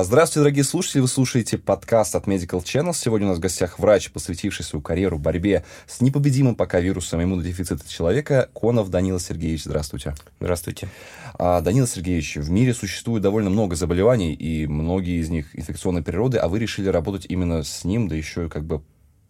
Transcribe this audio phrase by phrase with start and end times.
[0.00, 1.02] А, здравствуйте, дорогие слушатели.
[1.02, 2.94] Вы слушаете подкаст от Medical Channel.
[2.94, 7.86] Сегодня у нас в гостях врач, посвятивший свою карьеру борьбе с непобедимым пока вирусом иммунодефицита
[7.86, 9.64] человека, Конов Данила Сергеевич.
[9.64, 10.14] Здравствуйте.
[10.40, 10.88] Здравствуйте.
[11.34, 16.38] А, Данила Сергеевич, в мире существует довольно много заболеваний, и многие из них инфекционной природы,
[16.38, 18.82] а вы решили работать именно с ним, да еще и как бы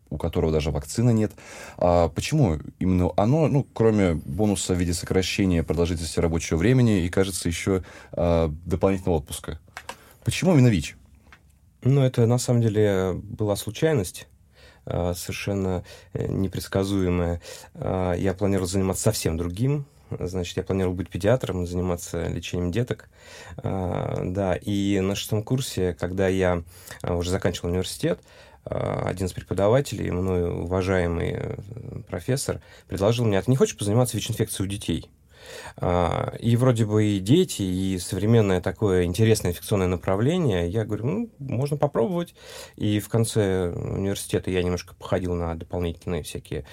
[0.09, 1.33] у которого даже вакцины нет.
[1.79, 7.49] А почему именно оно, ну, кроме бонуса в виде сокращения продолжительности рабочего времени и, кажется,
[7.49, 9.59] еще а, дополнительного отпуска?
[10.31, 10.97] Почему именно ВИЧ?
[11.83, 14.29] Ну, это на самом деле была случайность
[14.87, 17.43] а, совершенно э, непредсказуемая.
[17.75, 19.87] А, я планировал заниматься совсем другим.
[20.09, 23.09] Значит, я планировал быть педиатром, заниматься лечением деток.
[23.57, 26.63] А, да, и на шестом курсе, когда я
[27.03, 28.21] уже заканчивал университет,
[28.63, 31.57] один из преподавателей, мной уважаемый э,
[32.09, 35.11] профессор, предложил мне, а ты не хочешь позаниматься ВИЧ-инфекцией у детей?
[35.77, 40.69] А, и вроде бы и дети, и современное такое интересное инфекционное направление.
[40.69, 42.35] Я говорю, ну, можно попробовать.
[42.77, 46.65] И в конце университета я немножко походил на дополнительные всякие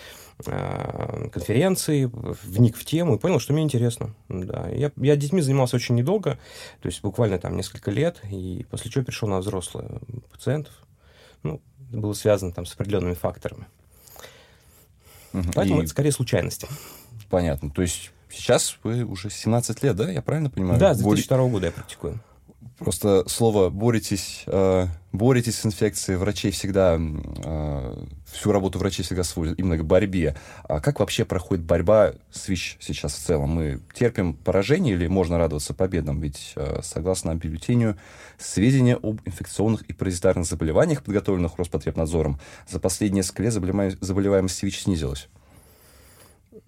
[0.46, 2.10] а, конференции,
[2.44, 4.16] вник в тему и понял, что мне интересно.
[4.30, 4.68] Да.
[4.70, 6.38] Я, я детьми занимался очень недолго,
[6.82, 9.86] то есть буквально там несколько лет, и после чего перешел на взрослых
[10.32, 10.74] пациентов.
[11.44, 13.68] Ну, было связано там с определенными факторами.
[15.54, 15.84] Поэтому и...
[15.84, 16.66] это скорее случайность.
[17.30, 17.70] Понятно.
[17.70, 20.12] То есть Сейчас вы уже 17 лет, да?
[20.12, 20.80] Я правильно понимаю?
[20.80, 21.50] Да, с 2002 Бор...
[21.50, 22.20] года я практикую.
[22.78, 29.58] Просто слово «боретесь», э, «боретесь с инфекцией» врачей всегда, э, всю работу врачей всегда сводят
[29.58, 30.36] именно к борьбе.
[30.64, 33.50] А как вообще проходит борьба с ВИЧ сейчас в целом?
[33.50, 36.22] Мы терпим поражение или можно радоваться победам?
[36.22, 37.98] Ведь, э, согласно бюллетеню,
[38.38, 45.30] сведения об инфекционных и паразитарных заболеваниях, подготовленных Роспотребнадзором, за последние несколько лет заболеваемость ВИЧ снизилась.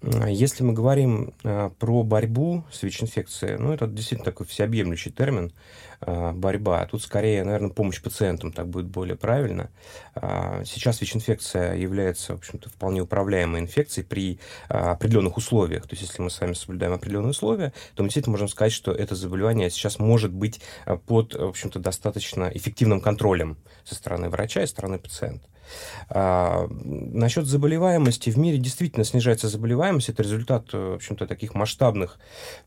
[0.01, 5.51] Если мы говорим э, про борьбу с ВИЧ-инфекцией, ну, это действительно такой всеобъемлющий термин
[5.99, 6.85] э, борьба.
[6.85, 9.69] Тут скорее, наверное, помощь пациентам так будет более правильно.
[10.15, 14.39] Э, сейчас ВИЧ-инфекция является, в общем-то, вполне управляемой инфекцией при
[14.69, 15.83] определенных условиях.
[15.83, 18.93] То есть, если мы с вами соблюдаем определенные условия, то мы действительно можем сказать, что
[18.93, 20.61] это заболевание сейчас может быть
[21.07, 25.45] под, в общем-то, достаточно эффективным контролем со стороны врача и со стороны пациента.
[26.09, 28.30] А, насчет заболеваемости.
[28.30, 30.09] В мире действительно снижается заболеваемость.
[30.09, 32.19] Это результат, в общем-то, таких масштабных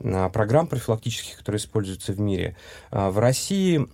[0.02, 2.56] а, программ профилактических, которые используются в мире.
[2.90, 3.88] А, в России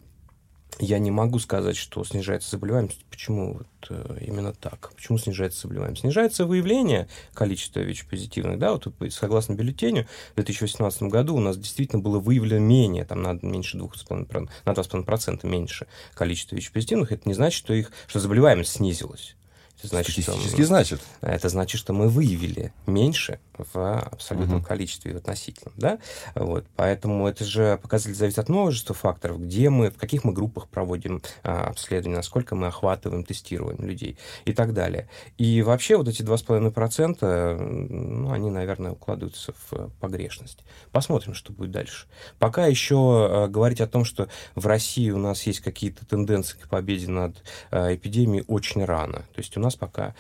[0.79, 3.05] я не могу сказать, что снижается заболеваемость.
[3.11, 4.93] Почему вот э, именно так?
[4.95, 6.03] Почему снижается заболеваемость?
[6.03, 8.59] Снижается выявление количества ВИЧ-позитивных.
[8.59, 13.39] Да, вот согласно бюллетеню, в 2018 году у нас действительно было выявлено менее, там, на
[13.43, 17.13] меньше 2,5%, на 2,5% меньше количества ВИЧ-позитивных.
[17.13, 19.37] Это не значит, что, их, что заболеваемость снизилась.
[19.79, 21.01] Это значит, Статистически что мы, значит.
[21.21, 24.67] Это значит, что мы выявили меньше в абсолютном угу.
[24.67, 25.73] количестве, в относительном.
[25.77, 25.99] Да?
[26.35, 26.65] Вот.
[26.77, 31.23] Поэтому это же показатель зависит от множества факторов, где мы, в каких мы группах проводим
[31.43, 35.09] а, обследование, насколько мы охватываем, тестируем людей и так далее.
[35.39, 40.65] И вообще вот эти 2,5%, ну, они, наверное, укладываются в погрешность.
[40.93, 42.07] Посмотрим, что будет дальше.
[42.39, 46.69] Пока еще а, говорить о том, что в России у нас есть какие-то тенденции к
[46.69, 47.37] победе над
[47.71, 49.19] а, эпидемией, очень рано.
[49.35, 50.15] То есть у нас нас пока,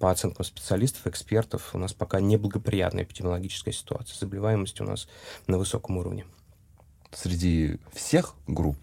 [0.00, 4.18] по оценкам специалистов, экспертов, у нас пока неблагоприятная эпидемиологическая ситуация.
[4.18, 5.08] Заболеваемость у нас
[5.46, 6.26] на высоком уровне.
[7.12, 8.76] Среди всех групп?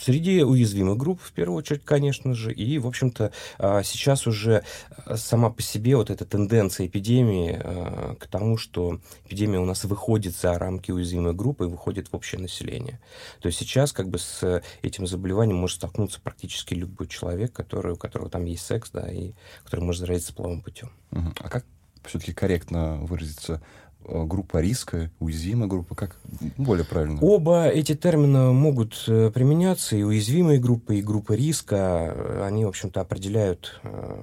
[0.00, 4.64] Среди уязвимых групп, в первую очередь, конечно же, и, в общем-то, а, сейчас уже
[5.04, 9.84] а, сама по себе вот эта тенденция эпидемии а, к тому, что эпидемия у нас
[9.84, 12.98] выходит за рамки уязвимой группы и выходит в общее население.
[13.40, 17.96] То есть сейчас как бы с этим заболеванием может столкнуться практически любой человек, который, у
[17.96, 19.32] которого там есть секс, да, и
[19.64, 20.90] который может заразиться половым путем.
[21.10, 21.66] А как
[22.06, 23.60] все-таки корректно выразиться
[24.06, 26.16] группа риска, уязвимая группа, как
[26.56, 27.20] более правильно?
[27.20, 32.68] Оба эти термина могут э, применяться, и уязвимые группы, и группы риска, э, они, в
[32.68, 33.80] общем-то, определяют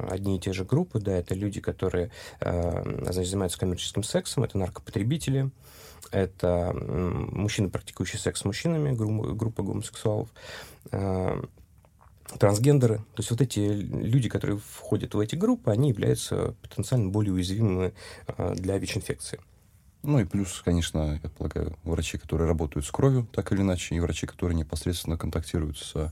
[0.10, 5.52] одни и те же группы, да, это люди, которые значит, занимаются коммерческим сексом, это наркопотребители,
[6.12, 10.30] это мужчины, практикующие секс с мужчинами, группа гомосексуалов,
[12.40, 12.98] трансгендеры.
[12.98, 17.94] То есть вот эти люди, которые входят в эти группы, они являются потенциально более уязвимыми
[18.56, 19.40] для ВИЧ-инфекции.
[20.04, 24.00] Ну и плюс, конечно, я полагаю, врачи, которые работают с кровью, так или иначе, и
[24.00, 26.12] врачи, которые непосредственно контактируют с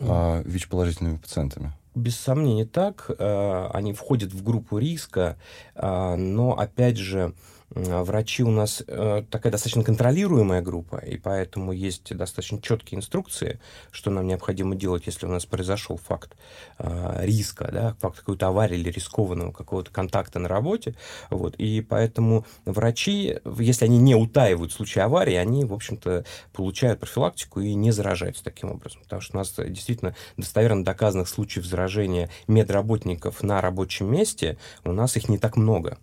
[0.00, 1.72] а, ВИЧ-положительными пациентами.
[1.94, 3.10] Без сомнения так.
[3.18, 5.36] А, они входят в группу риска,
[5.74, 7.34] а, но, опять же,
[7.74, 14.10] врачи у нас э, такая достаточно контролируемая группа, и поэтому есть достаточно четкие инструкции, что
[14.10, 16.36] нам необходимо делать, если у нас произошел факт
[16.78, 20.94] э, риска, да, факт какой-то аварии или рискованного какого-то контакта на работе.
[21.30, 27.60] Вот, и поэтому врачи, если они не утаивают случай аварии, они, в общем-то, получают профилактику
[27.60, 29.02] и не заражаются таким образом.
[29.02, 35.16] Потому что у нас действительно достоверно доказанных случаев заражения медработников на рабочем месте, у нас
[35.16, 35.98] их не так много.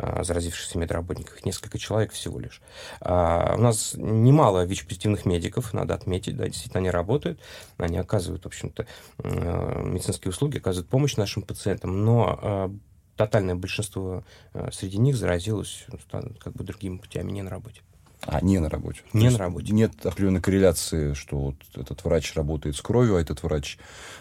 [0.00, 2.60] А, заразившихся медработников, несколько человек всего лишь.
[3.00, 7.40] А, у нас немало ВИЧ-позитивных медиков, надо отметить, да, действительно они работают,
[7.78, 8.86] они оказывают, в общем-то,
[9.24, 12.74] медицинские услуги, оказывают помощь нашим пациентам, но а,
[13.16, 14.22] тотальное большинство
[14.70, 17.80] среди них заразилось как бы другими путями, не на работе.
[18.22, 19.00] А, не на работе.
[19.12, 19.72] Не То на работе.
[19.72, 23.78] Нет определенной корреляции, что вот этот врач работает с кровью, а этот врач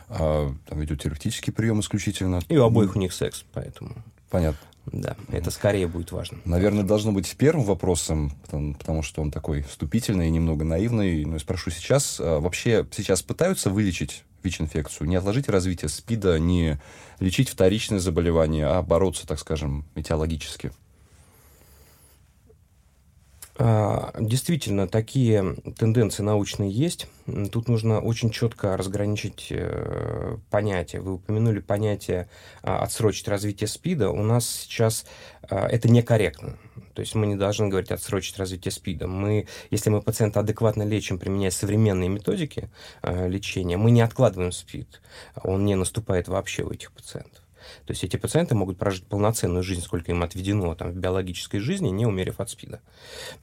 [0.07, 2.41] а, там ведет терапевтический прием исключительно.
[2.49, 3.95] И у обоих у них секс, поэтому.
[4.29, 4.59] Понятно.
[4.91, 6.39] Да, это скорее будет важно.
[6.45, 11.25] Наверное, должно быть первым вопросом, потому, потому что он такой вступительный и немного наивный.
[11.25, 15.07] Но я спрошу сейчас, а, вообще сейчас пытаются вылечить ВИЧ-инфекцию?
[15.07, 16.79] Не отложить развитие СПИДа, не
[17.19, 20.71] лечить вторичные заболевания, а бороться, так скажем, этиологически?
[23.59, 27.07] А, действительно, такие тенденции научные есть.
[27.51, 30.99] Тут нужно очень четко разграничить э, понятия.
[30.99, 32.29] Вы упомянули понятие
[32.61, 34.11] а, отсрочить развитие СПИДа.
[34.11, 35.05] У нас сейчас
[35.49, 36.55] а, это некорректно.
[36.93, 39.07] То есть мы не должны говорить отсрочить развитие СПИДа.
[39.07, 42.69] Мы, если мы пациента адекватно лечим, применяя современные методики
[43.03, 45.01] лечения, мы не откладываем СПИД.
[45.43, 47.46] Он не наступает вообще у этих пациентов.
[47.85, 51.89] То есть эти пациенты могут прожить полноценную жизнь, сколько им отведено там, в биологической жизни,
[51.89, 52.81] не умерев от СПИДа.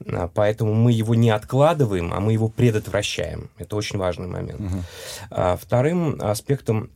[0.07, 3.49] А, поэтому мы его не откладываем, а мы его предотвращаем.
[3.57, 4.61] Это очень важный момент.
[4.61, 5.57] Угу.
[5.57, 6.89] Вторым аспектом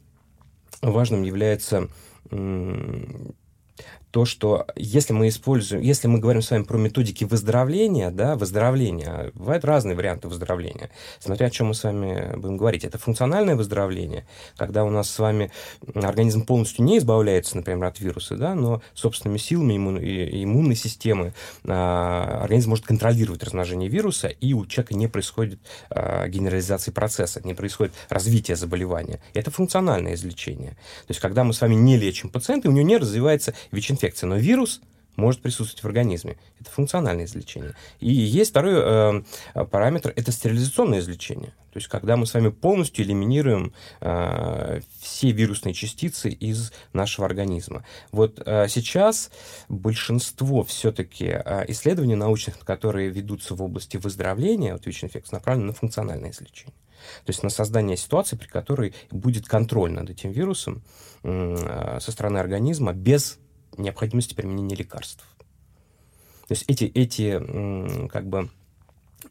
[0.81, 1.89] важным является
[4.11, 9.31] то, что если мы используем, если мы говорим с вами про методики выздоровления, да, выздоровления,
[9.35, 10.89] бывают разные варианты выздоровления,
[11.19, 12.83] смотря о чем мы с вами будем говорить.
[12.83, 14.25] Это функциональное выздоровление,
[14.57, 15.51] когда у нас с вами
[15.93, 21.33] организм полностью не избавляется, например, от вируса, да, но собственными силами иммун, иммунной системы
[21.67, 25.59] а, организм может контролировать размножение вируса, и у человека не происходит
[25.89, 29.21] а, генерализации процесса, не происходит развития заболевания.
[29.33, 30.71] Это функциональное излечение.
[30.71, 34.27] То есть, когда мы с вами не лечим пациента, у него не развивается ВИЧ инфекция,
[34.27, 34.81] но вирус
[35.19, 36.37] может присутствовать в организме.
[36.59, 37.75] Это функциональное излечение.
[37.99, 41.53] И есть второй э, параметр, это стерилизационное излечение.
[41.71, 47.85] То есть, когда мы с вами полностью элиминируем э, все вирусные частицы из нашего организма.
[48.11, 49.29] Вот э, сейчас
[49.67, 56.31] большинство все-таки э, исследований научных, которые ведутся в области выздоровления от ВИЧ-инфекции, направлены на функциональное
[56.31, 56.73] излечение.
[57.25, 60.81] То есть на создание ситуации, при которой будет контроль над этим вирусом
[61.23, 63.37] э, со стороны организма без
[63.77, 65.25] необходимости применения лекарств.
[66.47, 68.49] То есть эти, эти как бы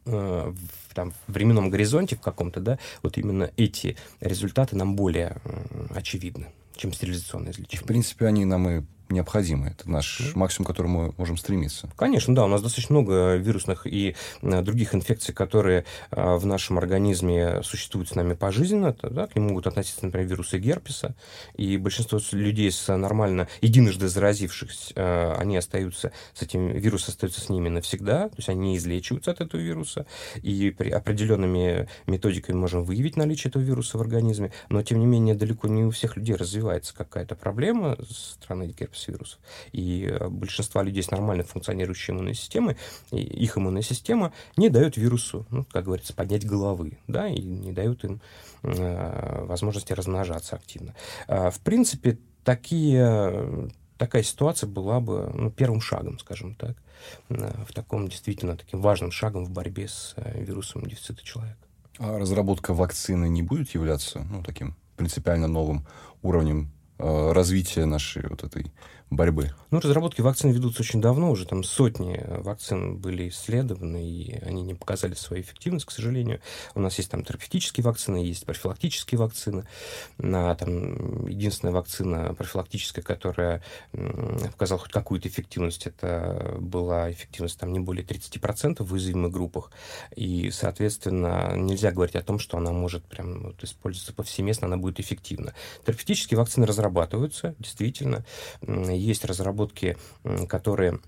[0.05, 5.41] э, в там, временном горизонте в каком-то, да, вот именно эти результаты нам более
[5.89, 7.83] очевидны, чем стерилизационное излечение.
[7.83, 9.69] В принципе, они нам и необходимы.
[9.69, 10.37] Это наш mm.
[10.37, 11.89] максимум, к которому мы можем стремиться.
[11.95, 12.45] Конечно, да.
[12.45, 18.09] У нас достаточно много вирусных и э, других инфекций, которые э, в нашем организме существуют
[18.09, 18.95] с нами пожизненно.
[19.01, 21.15] Да, к ним могут относиться, например, вирусы герпеса.
[21.55, 27.49] И большинство людей с нормально, единожды заразившихся, э, они остаются с этим, вирус остается с
[27.49, 28.29] ними навсегда.
[28.29, 30.05] То есть они не излечиваются от этого вируса.
[30.41, 34.51] И при определенными методиками можем выявить наличие этого вируса в организме.
[34.69, 38.98] Но, тем не менее, далеко не у всех людей развивается какая-то проблема со стороны герпеса
[39.07, 39.39] вирусов.
[39.71, 42.77] И э, большинство людей с нормально функционирующей иммунной системой,
[43.11, 48.03] их иммунная система не дает вирусу, ну, как говорится, поднять головы, да, и не дают
[48.03, 48.21] им
[48.63, 50.95] э, возможности размножаться активно.
[51.27, 56.77] Э, в принципе, такие такая ситуация была бы ну, первым шагом, скажем так,
[57.29, 61.59] э, в таком действительно таким важным шагом в борьбе с вирусом дефицита человека.
[61.99, 65.85] А разработка вакцины не будет являться ну, таким принципиально новым
[66.21, 68.71] уровнем Э, развития нашей вот этой
[69.09, 69.51] борьбы?
[69.71, 74.73] Ну, разработки вакцин ведутся очень давно, уже там сотни вакцин были исследованы, и они не
[74.73, 76.41] показали свою эффективность, к сожалению.
[76.75, 79.65] У нас есть там терапевтические вакцины, есть профилактические вакцины.
[80.21, 87.79] А, там, единственная вакцина профилактическая, которая показала хоть какую-то эффективность, это была эффективность там не
[87.79, 89.71] более 30% в уязвимых группах.
[90.15, 94.99] И, соответственно, нельзя говорить о том, что она может прям вот, использоваться повсеместно, она будет
[94.99, 95.53] эффективна.
[95.85, 98.25] Терапевтические вакцины разрабатываются, действительно
[98.99, 99.97] есть разработки,
[100.47, 100.99] которые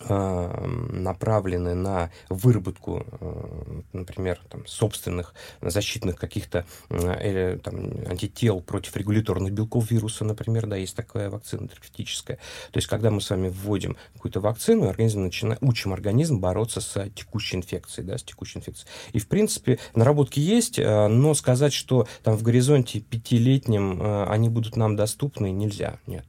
[0.00, 7.76] Э, направлены на выработку, э, например, там, собственных защитных каких-то э, там,
[8.08, 12.38] антител против регуляторных белков вируса, например, да, есть такая вакцина терапевтическая.
[12.72, 17.08] То есть, когда мы с вами вводим какую-то вакцину, организм начинает, учим организм бороться с
[17.10, 18.90] текущей инфекцией, да, с текущей инфекцией.
[19.12, 24.96] И, в принципе, наработки есть, но сказать, что там в горизонте пятилетнем они будут нам
[24.96, 26.26] доступны, нельзя, нет.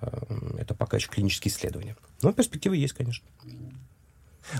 [0.00, 1.96] Эм, это пока еще клинические исследования.
[2.22, 3.26] Но перспективы есть, конечно.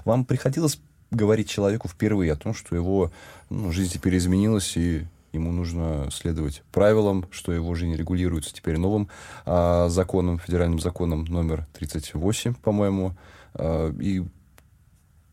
[0.05, 3.11] Вам приходилось говорить человеку впервые о том, что его
[3.49, 9.09] ну, жизнь теперь изменилась, и ему нужно следовать правилам, что его жизнь регулируется теперь новым
[9.45, 13.17] а, законом, федеральным законом номер 38, по-моему.
[13.55, 14.25] А, и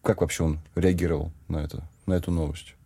[0.01, 2.76] как вообще он реагировал на это, на эту новость?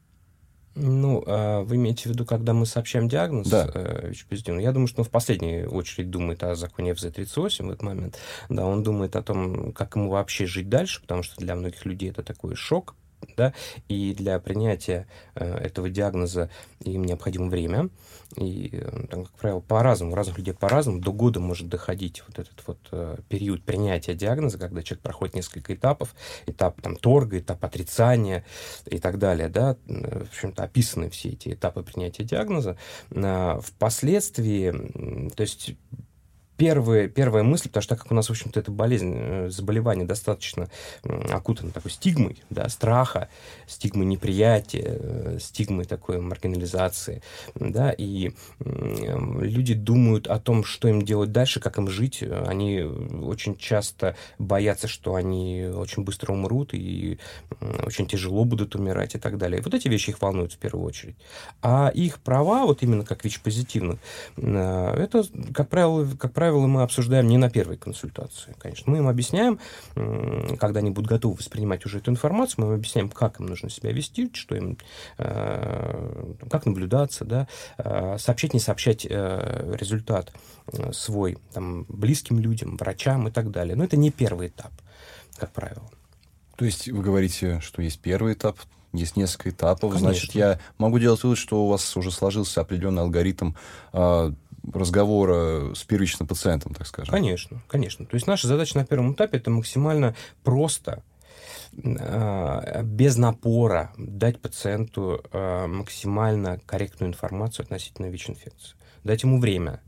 [0.76, 3.70] Ну, а вы имеете в виду, когда мы сообщаем диагноз да.
[3.74, 4.64] э, ВИЧ-позитивный?
[4.64, 8.18] Я думаю, что он в последнюю очередь думает о законе ФЗ-38 в этот момент.
[8.48, 12.10] Да, он думает о том, как ему вообще жить дальше, потому что для многих людей
[12.10, 12.96] это такой шок,
[13.38, 13.54] да,
[13.88, 16.50] и для принятия э, этого диагноза
[16.80, 17.90] им необходимо время,
[18.36, 22.40] и, э, там, как правило, по-разному, у разных людей по-разному, до года может доходить вот
[22.40, 27.64] этот вот э, период принятия диагноза, когда человек проходит несколько этапов, этап там торга, этап
[27.64, 28.46] отрицания
[28.86, 32.78] и так далее, да, в общем-то, описаны все эти этапы принятия диагноза.
[33.10, 34.72] Впоследствии,
[35.36, 35.76] то есть
[36.62, 40.06] первые, первая мысль, потому что так как у нас, в общем-то, эта болезнь, э, заболевание
[40.06, 40.70] достаточно
[41.32, 43.30] окутано такой стигмой, да, страха,
[43.66, 47.24] стигмой неприятия, э, стигмой такой маргинализации,
[47.56, 52.22] да, и люди думают о том, что им делать дальше, как им жить.
[52.22, 57.18] Они очень часто боятся, что они очень быстро умрут и
[57.84, 59.62] очень тяжело будут умирать и так далее.
[59.62, 61.16] И вот эти вещи их волнуют в первую очередь.
[61.64, 63.98] А их права, вот именно как ВИЧ-позитивных,
[64.38, 68.92] э, это, как правило, как правило, правило, мы обсуждаем не на первой консультации, конечно.
[68.92, 69.58] Мы им объясняем,
[70.60, 73.94] когда они будут готовы воспринимать уже эту информацию, мы им объясняем, как им нужно себя
[73.94, 74.78] вести, что им,
[75.18, 80.34] э, как наблюдаться, да, э, сообщать, не сообщать э, результат
[80.92, 83.76] свой там, близким людям, врачам и так далее.
[83.76, 84.74] Но это не первый этап,
[85.38, 85.90] как правило.
[86.58, 88.58] То есть вы говорите, что есть первый этап,
[88.92, 89.94] есть несколько этапов.
[89.94, 90.10] Конечно.
[90.10, 93.54] Значит, я могу делать вывод, что у вас уже сложился определенный алгоритм
[93.94, 94.34] а,
[94.72, 97.12] разговора с первичным пациентом, так скажем.
[97.12, 98.06] Конечно, конечно.
[98.06, 101.04] То есть наша задача на первом этапе это максимально просто
[102.00, 108.76] а, без напора дать пациенту а, максимально корректную информацию относительно ВИЧ-инфекции.
[109.04, 109.82] Дать ему время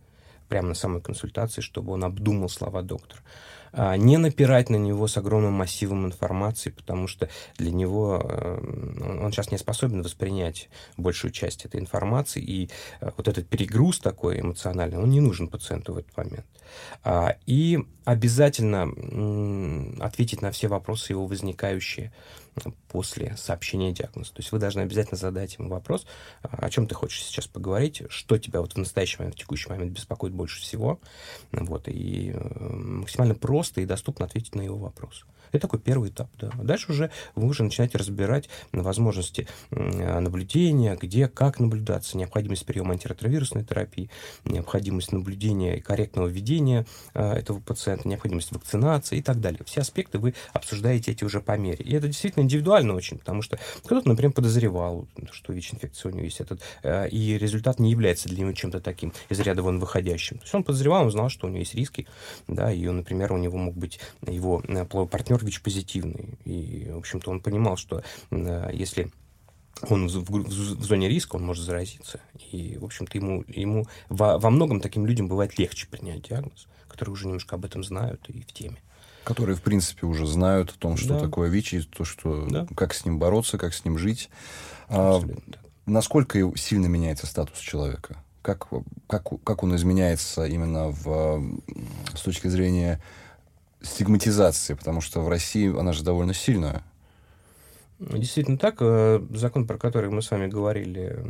[0.48, 3.22] прямо на самой консультации, чтобы он обдумал слова доктора.
[3.76, 9.32] А, не напирать на него с огромным массивом информации, потому что для него э, он
[9.32, 12.70] сейчас не способен воспринять большую часть этой информации, и
[13.02, 16.46] э, вот этот перегруз такой эмоциональный, он не нужен пациенту в этот момент.
[17.04, 18.84] А, и обязательно
[20.06, 22.12] ответить на все вопросы его возникающие
[22.88, 24.34] после сообщения диагноза.
[24.34, 26.06] То есть вы должны обязательно задать ему вопрос,
[26.42, 29.92] о чем ты хочешь сейчас поговорить, что тебя вот в настоящий момент, в текущий момент
[29.92, 31.00] беспокоит больше всего,
[31.52, 35.26] вот, и э, максимально просто и доступно ответить на его вопрос.
[35.54, 36.52] Это такой первый этап, да.
[36.62, 44.10] Дальше уже вы уже начинаете разбирать возможности наблюдения, где, как наблюдаться, необходимость приема антиретровирусной терапии,
[44.46, 49.62] необходимость наблюдения и корректного ведения а, этого пациента, необходимость вакцинации и так далее.
[49.66, 51.86] Все аспекты вы обсуждаете эти уже по мере.
[51.86, 56.42] И это действительно индивидуально очень, потому что кто-то, например, подозревал, что ВИЧ-инфекция у него есть
[56.42, 60.38] этот, а, и результат не является для него чем-то таким из ряда вон выходящим.
[60.38, 62.08] То есть он подозревал, он знал, что у него есть риски,
[62.48, 65.06] да, и, например, у него мог быть его а,
[65.44, 66.38] партнер ВИЧ-позитивный.
[66.46, 69.12] И, в общем-то, он понимал, что э, если
[69.90, 72.20] он в, в, в зоне риска, он может заразиться.
[72.52, 77.14] И, в общем-то, ему, ему во, во многом таким людям бывает легче принять диагноз, которые
[77.14, 78.78] уже немножко об этом знают и в теме.
[79.24, 81.20] Которые, в принципе, уже знают о том, что да.
[81.20, 82.68] такое ВИЧ, и то, что, да.
[82.76, 84.30] как с ним бороться, как с ним жить.
[84.90, 85.22] А,
[85.86, 88.18] насколько сильно меняется статус человека?
[88.42, 88.68] Как,
[89.08, 91.42] как, как он изменяется именно в,
[92.14, 93.02] с точки зрения
[93.84, 96.84] стигматизации, потому что в России она же довольно сильная.
[98.00, 98.78] Действительно так.
[98.80, 101.24] Э, закон, про который мы с вами говорили,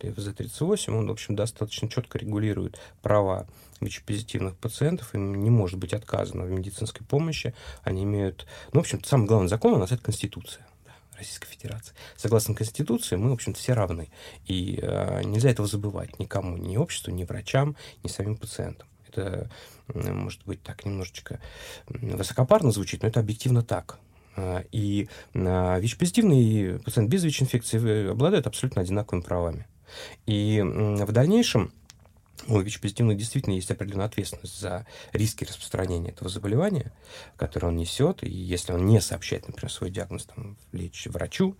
[0.00, 3.46] ФЗ-38, он, в общем, достаточно четко регулирует права
[3.80, 7.54] ВИЧ-позитивных пациентов, им не может быть отказано в медицинской помощи.
[7.82, 8.46] Они имеют...
[8.72, 10.66] Ну, в общем, самый главный закон у нас— это Конституция.
[11.16, 11.94] Российской Федерации.
[12.16, 14.08] Согласно Конституции, мы, в общем-то, все равны.
[14.46, 18.86] И э, нельзя этого забывать никому, ни обществу, ни врачам, ни самим пациентам.
[19.08, 19.50] Это,
[19.94, 21.40] может быть, так немножечко
[21.88, 23.98] высокопарно звучит, но это объективно так.
[24.36, 29.66] А, и а, ВИЧ-позитивный пациент без ВИЧ-инфекции обладает абсолютно одинаковыми правами.
[30.26, 31.72] И в дальнейшем
[32.48, 36.92] у ВИЧ-позитивных действительно есть определенная ответственность за риски распространения этого заболевания,
[37.36, 41.56] которое он несет, и если он не сообщает, например, свой диагноз там, лечь врачу,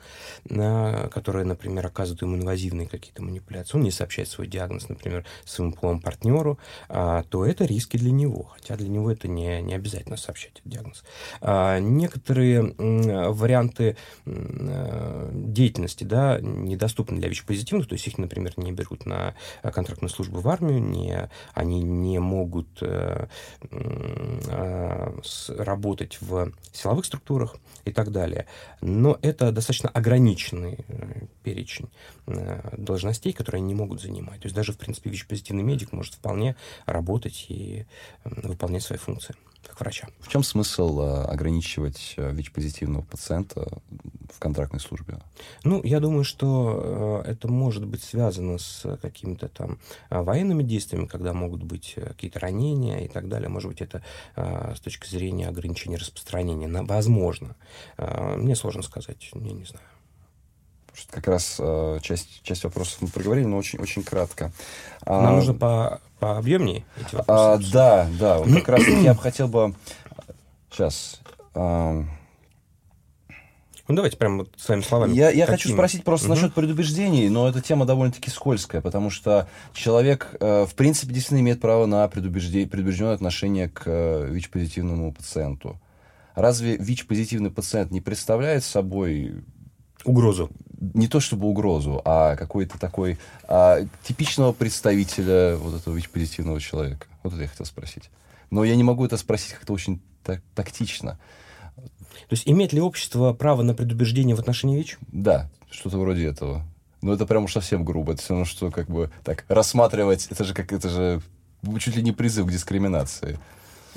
[0.49, 6.01] который, например, оказывает ему инвазивные какие-то манипуляции, он не сообщает свой диагноз, например, своему половому
[6.01, 10.53] партнеру, а, то это риски для него, хотя для него это не, не обязательно сообщать
[10.55, 11.05] этот диагноз.
[11.41, 19.35] А, некоторые варианты деятельности да, недоступны для ВИЧ-позитивных, то есть их, например, не берут на
[19.63, 23.27] контрактную службу в армию, не, они не могут э,
[23.71, 28.47] э, работать в силовых структурах и так далее.
[28.81, 31.89] Но это достаточно ограниченный э, перечень
[32.77, 34.41] должностей, которые они не могут занимать.
[34.41, 37.87] То есть даже, в принципе, ВИЧ-позитивный медик может вполне работать и
[38.25, 39.35] выполнять свои функции
[39.81, 40.09] врача.
[40.21, 43.67] В чем смысл э, ограничивать э, ВИЧ-позитивного пациента
[44.33, 45.19] в контрактной службе?
[45.65, 49.79] Ну, я думаю, что э, это может быть связано с какими-то там
[50.11, 53.49] военными действиями, когда могут быть какие-то ранения и так далее.
[53.49, 54.03] Может быть, это
[54.37, 56.69] с точки зрения ограничения распространения.
[56.83, 57.57] Возможно.
[57.97, 59.87] Мне сложно сказать, я не знаю.
[61.11, 61.61] Как раз
[62.03, 64.53] часть, часть вопросов мы проговорили, но очень, очень кратко.
[65.07, 67.29] Нам а, нужно по пообъемнее эти вопросы?
[67.29, 68.39] А, да, да.
[68.39, 69.75] Вот как раз я бы хотел бы...
[70.71, 71.21] Сейчас...
[71.55, 72.05] А...
[73.89, 75.15] Ну, давайте прямо вот своими словами.
[75.15, 76.35] Я, я хочу спросить просто угу.
[76.35, 81.61] насчет предубеждений, но эта тема довольно-таки скользкая, потому что человек, э, в принципе, действительно имеет
[81.63, 85.81] право на предубеждение, предубежденное отношение к э, ВИЧ-позитивному пациенту.
[86.35, 89.43] Разве ВИЧ-позитивный пациент не представляет собой
[90.05, 90.51] Угрозу.
[90.81, 93.19] Не то чтобы угрозу, а какой-то такой
[93.49, 97.07] а, типичного представителя вот этого ВИЧ-позитивного человека.
[97.23, 98.11] Вот это я хотел спросить.
[98.51, 101.19] Но я не могу это спросить как-то очень так, тактично.
[101.75, 104.99] То есть имеет ли общество право на предубеждение в отношении ВИЧ?
[105.13, 106.65] Да, что-то вроде этого.
[107.01, 108.13] Но это прям уж совсем грубо.
[108.13, 111.23] Это все равно, что как бы так рассматривать, это же как это же
[111.79, 113.39] чуть ли не призыв к дискриминации.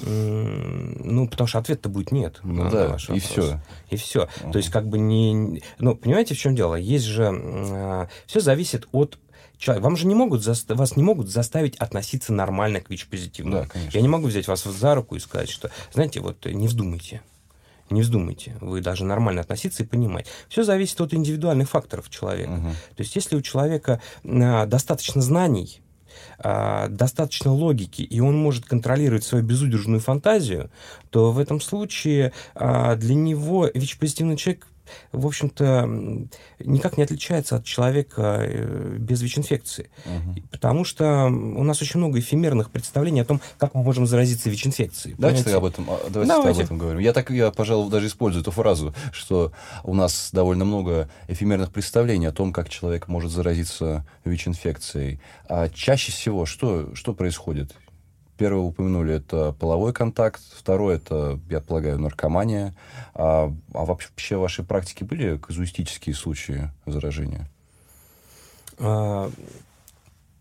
[0.05, 2.39] Ну, потому что ответ-то будет нет.
[2.43, 3.59] Ну да, и все.
[3.89, 4.23] И все.
[4.23, 4.51] Uh-huh.
[4.51, 5.61] То есть, как бы не...
[5.79, 6.75] Ну, понимаете, в чем дело?
[6.75, 7.29] Есть же...
[7.31, 9.17] А, все зависит от
[9.57, 9.83] человека.
[9.83, 10.75] Вам же не могут заста...
[10.75, 13.63] вас не могут заставить относиться нормально к ВИЧ-позитивному.
[13.63, 13.97] Да, конечно.
[13.97, 17.21] Я не могу взять вас за руку и сказать, что, знаете, вот не вздумайте.
[17.89, 18.55] Не вздумайте.
[18.61, 20.25] Вы должны нормально относиться и понимать.
[20.47, 22.51] Все зависит от индивидуальных факторов человека.
[22.51, 22.71] Uh-huh.
[22.95, 25.80] То есть, если у человека а, достаточно знаний,
[26.39, 30.69] а, достаточно логики, и он может контролировать свою безудержную фантазию,
[31.09, 34.67] то в этом случае а, для него ВИЧ-позитивный человек
[35.11, 35.89] в общем-то,
[36.59, 39.89] никак не отличается от человека э, без ВИЧ-инфекции.
[40.05, 40.41] Угу.
[40.51, 45.15] Потому что у нас очень много эфемерных представлений о том, как мы можем заразиться ВИЧ-инфекцией.
[45.17, 46.59] Давайте об этом, а, давайте, давайте.
[46.61, 46.99] об этом говорим.
[46.99, 49.51] Я так, я, пожалуй, даже использую эту фразу, что
[49.83, 55.19] у нас довольно много эфемерных представлений о том, как человек может заразиться ВИЧ-инфекцией.
[55.47, 57.75] А чаще всего что, что происходит?
[58.41, 60.41] Первое упомянули, это половой контакт.
[60.57, 62.73] Второе, это, я полагаю, наркомания.
[63.13, 67.47] А, а вообще в вашей практике были казуистические случаи заражения?
[68.79, 69.29] А,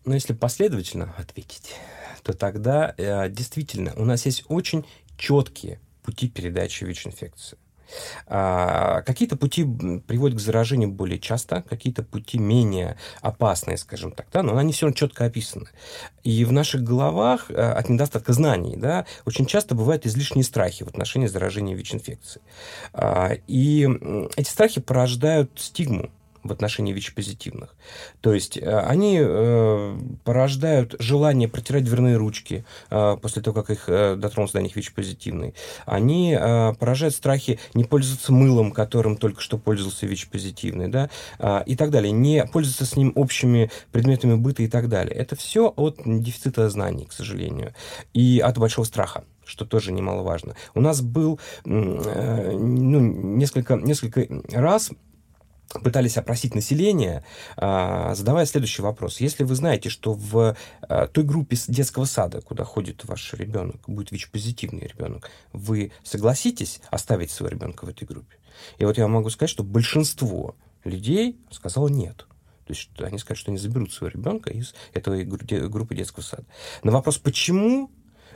[0.03, 1.75] ну, если последовательно ответить,
[2.23, 4.83] то тогда э, действительно у нас есть очень
[5.15, 7.59] четкие пути передачи ВИЧ-инфекции.
[8.27, 9.65] А, какие-то пути
[10.07, 14.85] приводят к заражению более часто, какие-то пути менее опасные, скажем так, да, но они все
[14.85, 15.67] равно четко описаны.
[16.23, 20.87] И в наших головах э, от недостатка знаний, да, очень часто бывают излишние страхи в
[20.87, 22.43] отношении заражения ВИЧ-инфекцией.
[22.93, 23.87] А, и
[24.35, 26.11] эти страхи порождают стигму
[26.43, 27.75] в отношении ВИЧ-позитивных.
[28.21, 33.85] То есть э, они э, порождают желание протирать дверные ручки э, после того, как их
[33.87, 35.53] э, дотронулся до них ВИЧ-позитивный.
[35.85, 41.75] Они э, поражают страхи не пользоваться мылом, которым только что пользовался ВИЧ-позитивный, да, э, и
[41.75, 42.11] так далее.
[42.11, 45.15] Не пользоваться с ним общими предметами быта и так далее.
[45.15, 47.73] Это все от дефицита знаний, к сожалению,
[48.13, 50.55] и от большого страха что тоже немаловажно.
[50.73, 54.91] У нас был э, ну, несколько, несколько раз
[55.79, 57.23] пытались опросить население,
[57.55, 59.21] а, задавая следующий вопрос.
[59.21, 64.11] Если вы знаете, что в а, той группе детского сада, куда ходит ваш ребенок, будет
[64.11, 68.37] ВИЧ-позитивный ребенок, вы согласитесь оставить своего ребенка в этой группе?
[68.77, 72.27] И вот я могу сказать, что большинство людей сказало нет.
[72.65, 76.45] То есть они скажут, что они заберут своего ребенка из этой группы детского сада.
[76.83, 77.91] На вопрос, почему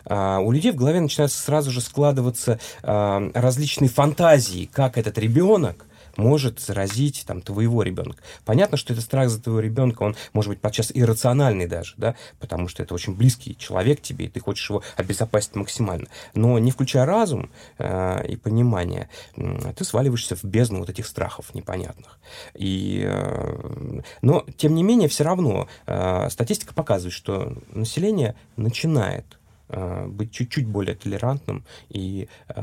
[0.06, 5.85] а, у людей в голове начинают сразу же складываться различные фантазии, как этот ребенок
[6.18, 8.22] может заразить там, твоего ребенка.
[8.46, 12.68] Понятно, что это страх за твоего ребенка, он может быть подчас иррациональный даже, да, потому
[12.68, 16.08] что это очень близкий человек тебе, и ты хочешь его обезопасить максимально.
[16.34, 21.54] Но не включая разум э, и понимание, э, ты сваливаешься в бездну вот этих страхов
[21.54, 22.20] непонятных.
[22.54, 30.32] И, э, но, тем не менее, все равно э, статистика показывает, что население начинает быть
[30.32, 32.54] чуть-чуть более толерантным и э,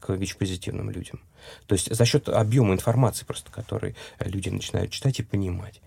[0.00, 1.20] к ВИЧ-позитивным людям.
[1.66, 5.80] То есть за счет объема информации, просто который люди начинают читать и понимать.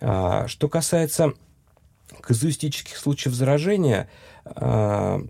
[0.00, 1.32] А, что касается
[2.20, 4.08] казуистических случаев заражения,
[4.44, 5.20] э,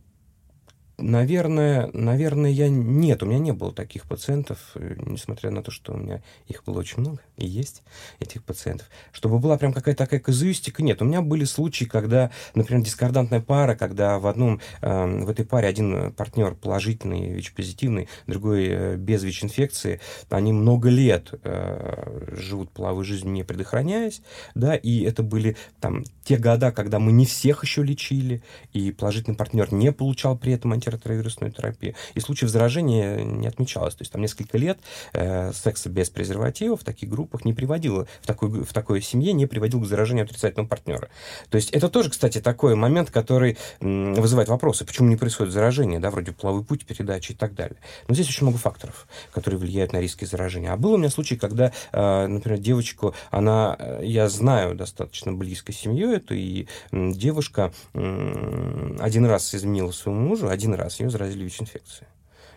[0.97, 5.93] Наверное, наверное, я нет, у меня не было таких пациентов, э, несмотря на то, что
[5.93, 7.83] у меня их было очень много и есть
[8.21, 8.89] этих пациентов.
[9.11, 11.03] Чтобы была прям какая-то такая казуистика, нет.
[11.03, 15.67] У меня были случаи, когда, например, дискордантная пара, когда в одном, э, в этой паре
[15.67, 23.33] один партнер положительный, ВИЧ-позитивный, другой э, без ВИЧ-инфекции, они много лет э, живут половой жизнью,
[23.33, 24.23] не предохраняясь,
[24.55, 29.37] да, и это были там те года, когда мы не всех еще лечили, и положительный
[29.37, 31.95] партнер не получал при этом антиретровирусную терапию.
[32.15, 33.95] И случаев заражения не отмечалось.
[33.95, 34.79] То есть там несколько лет
[35.13, 39.47] э, секса без презерватива в таких группах не приводило, в такой, в такой семье не
[39.47, 41.09] приводил к заражению отрицательного партнера.
[41.51, 45.99] То есть это тоже, кстати, такой момент, который м, вызывает вопросы, почему не происходит заражение,
[46.01, 47.77] да, вроде половой путь передачи и так далее.
[48.09, 50.73] Но здесь очень много факторов, которые влияют на риски заражения.
[50.73, 55.73] А был у меня случай, когда, э, например, девочку, она, э, я знаю достаточно близко
[55.73, 62.09] семью эту, и девушка м, один раз изменила своему мужу, один раз ее заразили ВИЧ-инфекцией.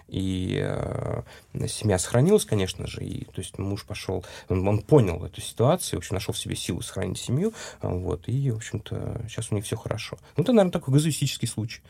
[0.07, 1.21] И э,
[1.67, 6.01] семья сохранилась, конечно же, и то есть муж пошел, он, он понял эту ситуацию, в
[6.01, 9.75] общем, нашел в себе силу сохранить семью, вот, и, в общем-то, сейчас у них все
[9.75, 10.17] хорошо.
[10.37, 11.81] Ну, это, наверное, такой газуистический случай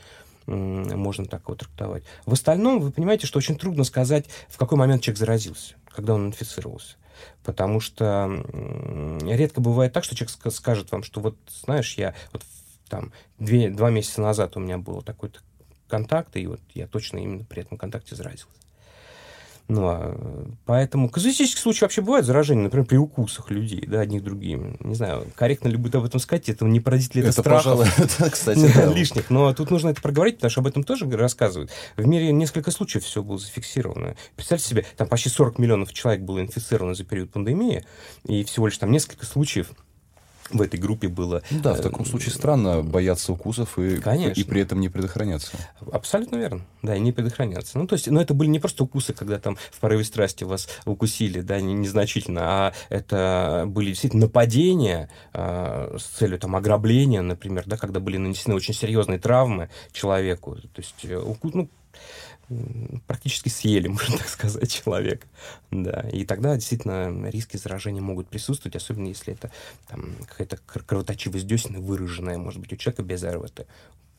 [0.48, 2.04] можно так его трактовать.
[2.26, 6.28] В остальном, вы понимаете, что очень трудно сказать, в какой момент человек заразился, когда он
[6.28, 6.96] инфицировался.
[7.44, 8.30] Потому что
[9.24, 12.44] редко бывает так, что человек скажет вам, что вот, знаешь, я вот
[12.88, 15.42] там две, два месяца назад у меня было такой-то
[15.88, 18.58] контакта, и вот я точно именно при этом контакте заразился.
[19.70, 24.78] Ну, а, поэтому казуистические случаи вообще бывают заражения, например, при укусах людей, да, одних другими.
[24.80, 27.80] Не знаю, корректно ли будет об этом сказать, это не породит ли это, это страхов
[27.80, 27.88] пожалуй,
[28.32, 28.86] кстати, да.
[28.86, 29.30] лишних.
[29.30, 31.70] Но тут нужно это проговорить, потому что об этом тоже рассказывают.
[31.98, 34.16] В мире несколько случаев все было зафиксировано.
[34.38, 37.84] Представьте себе, там почти 40 миллионов человек было инфицировано за период пандемии,
[38.24, 39.72] и всего лишь там несколько случаев
[40.50, 41.42] в этой группе было...
[41.52, 44.40] Да, в таком случае странно бояться укусов и, Конечно.
[44.40, 45.58] и при этом не предохраняться.
[45.92, 46.62] Абсолютно верно.
[46.82, 47.78] Да, и не предохраняться.
[47.78, 50.68] Ну, то есть, но это были не просто укусы, когда там в порыве страсти вас
[50.86, 57.64] укусили, да, не, незначительно, а это были действительно нападения э, с целью там ограбления, например,
[57.66, 60.56] да, когда были нанесены очень серьезные травмы человеку.
[60.56, 61.70] То есть, э, укус, ну,
[63.08, 65.26] практически съели, можно так сказать, человек.
[65.72, 66.08] Да.
[66.12, 69.52] И тогда действительно риски заражения могут присутствовать, особенно если это
[69.88, 73.68] там, какая-то кровоточивость десны выраженная, может быть, у человека без РВТ.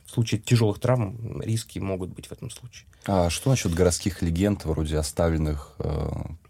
[0.04, 2.86] В случае тяжелых травм риски могут быть в этом случае.
[3.04, 5.84] А что насчет городских легенд, вроде оставленных э,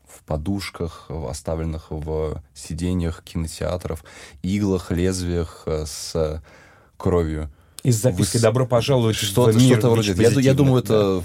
[0.06, 4.04] в подушках, оставленных в сиденьях кинотеатров,
[4.42, 6.40] иглах, лезвиях э, с
[6.96, 7.50] кровью?
[7.84, 9.78] И с запиской «Добро пожаловать что в мир».
[9.78, 10.12] Что-то вроде.
[10.14, 11.24] Я, я думаю, это да.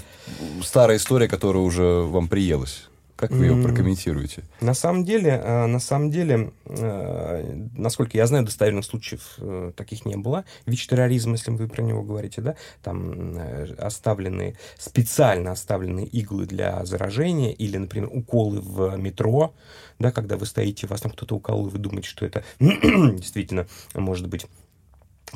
[0.64, 2.88] Старая история, которая уже вам приелась.
[3.16, 4.42] Как вы ее прокомментируете?
[4.60, 10.04] На самом деле, э, на самом деле, э, насколько я знаю, достоверных случаев э, таких
[10.04, 10.44] не было.
[10.66, 13.38] ВИЧ-терроризм, если вы про него говорите, да, там
[13.78, 19.54] оставленные, специально оставленные иглы для заражения или, например, уколы в метро,
[20.00, 24.26] да, когда вы стоите, вас там кто-то уколол, и вы думаете, что это действительно может
[24.26, 24.46] быть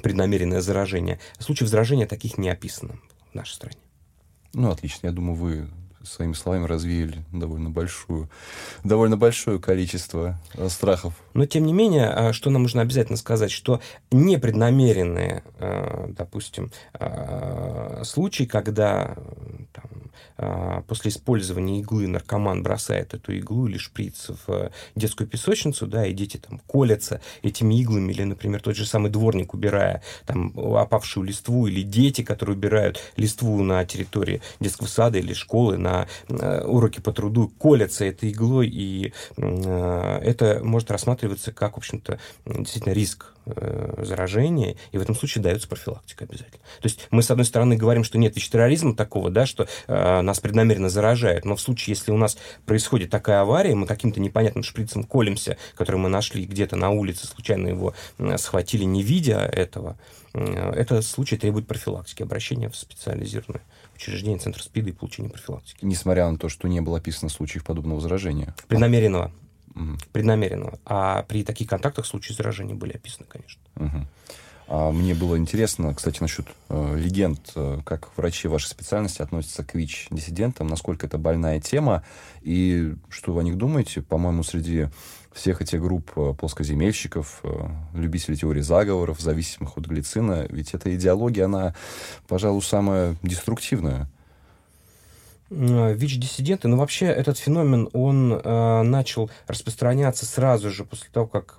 [0.03, 1.21] преднамеренное заражение.
[1.38, 2.99] Случаев заражения таких не описано
[3.31, 3.79] в нашей стране.
[4.54, 5.08] Ну, отлично.
[5.08, 5.68] Я думаю, вы
[6.02, 8.28] своими словами развеяли довольно большую,
[8.84, 11.14] довольно большое количество э, страхов.
[11.34, 13.80] Но, тем не менее, а, что нам нужно обязательно сказать, что
[14.11, 19.16] непреднамеренные, э, допустим, э, случаи, когда
[19.72, 26.12] там, после использования иглы наркоман бросает эту иглу или шприц в детскую песочницу, да, и
[26.12, 31.66] дети там колятся этими иглами, или, например, тот же самый дворник, убирая там опавшую листву,
[31.66, 37.01] или дети, которые убирают листву на территории детского сада или школы, на на э, уроки
[37.01, 43.33] по труду колятся этой иглой, и э, это может рассматриваться как, в общем-то, действительно риск
[43.46, 46.61] э, заражения, и в этом случае дается профилактика обязательно.
[46.81, 50.40] То есть мы, с одной стороны, говорим, что нет ВИЧ-терроризма такого, да, что э, нас
[50.40, 55.05] преднамеренно заражают, но в случае, если у нас происходит такая авария, мы каким-то непонятным шприцем
[55.05, 57.94] колемся, который мы нашли где-то на улице, случайно его
[58.37, 59.96] схватили, не видя этого,
[60.35, 63.62] это случай требует профилактики, обращения в специализированную
[63.98, 65.78] учреждения Центра СПИДа и получения профилактики.
[65.82, 68.54] Несмотря на то, что не было описано случаев подобного заражения?
[68.68, 69.32] Преднамеренного.
[69.74, 69.98] Угу.
[70.12, 70.78] Преднамеренного.
[70.87, 73.61] А при таких контактах случаи заражения были описаны, конечно.
[73.76, 74.06] Угу.
[74.70, 79.74] А мне было интересно, кстати, насчет э, легенд, э, как врачи вашей специальности относятся к
[79.74, 82.04] ВИЧ-диссидентам, насколько это больная тема,
[82.42, 84.02] и что вы о них думаете?
[84.02, 84.88] По-моему, среди
[85.33, 87.49] всех этих групп э, плоскоземельщиков, э,
[87.95, 91.75] любителей теории заговоров, зависимых от глицина, ведь эта идеология, она,
[92.27, 94.09] пожалуй, самая деструктивная.
[95.50, 101.26] Э, ВИЧ-диссиденты, но ну, вообще этот феномен, он э, начал распространяться сразу же после того,
[101.26, 101.54] как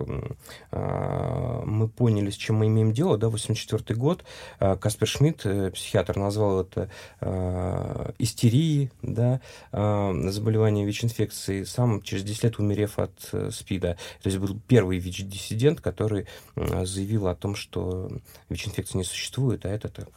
[0.70, 4.24] э, мы поняли, с чем мы имеем дело, да, 84 год,
[4.60, 6.88] э, Каспер Шмидт, э, психиатр, назвал это
[7.20, 9.40] э, истерией, да,
[9.72, 13.96] э, заболевание ВИЧ-инфекции, сам через 10 лет умерев от э, СПИДа.
[14.22, 18.08] То есть был первый ВИЧ-диссидент, который э, заявил о том, что
[18.50, 20.08] ВИЧ-инфекции не существует, а это так,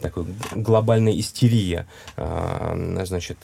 [0.00, 3.38] такой глобальная истерия, а, значит,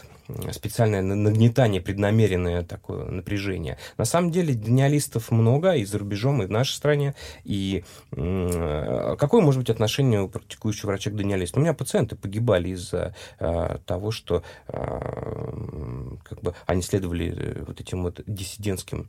[0.52, 3.78] специальное нагнетание, преднамеренное такое напряжение.
[3.96, 7.14] На самом деле дениалистов много и за рубежом, и в нашей стране.
[7.44, 11.58] И какое может быть отношение у практикующего врача к дениалисту?
[11.58, 17.80] У меня пациенты погибали из-за э, того, что э, как бы они следовали э, вот
[17.80, 19.08] этим вот диссидентским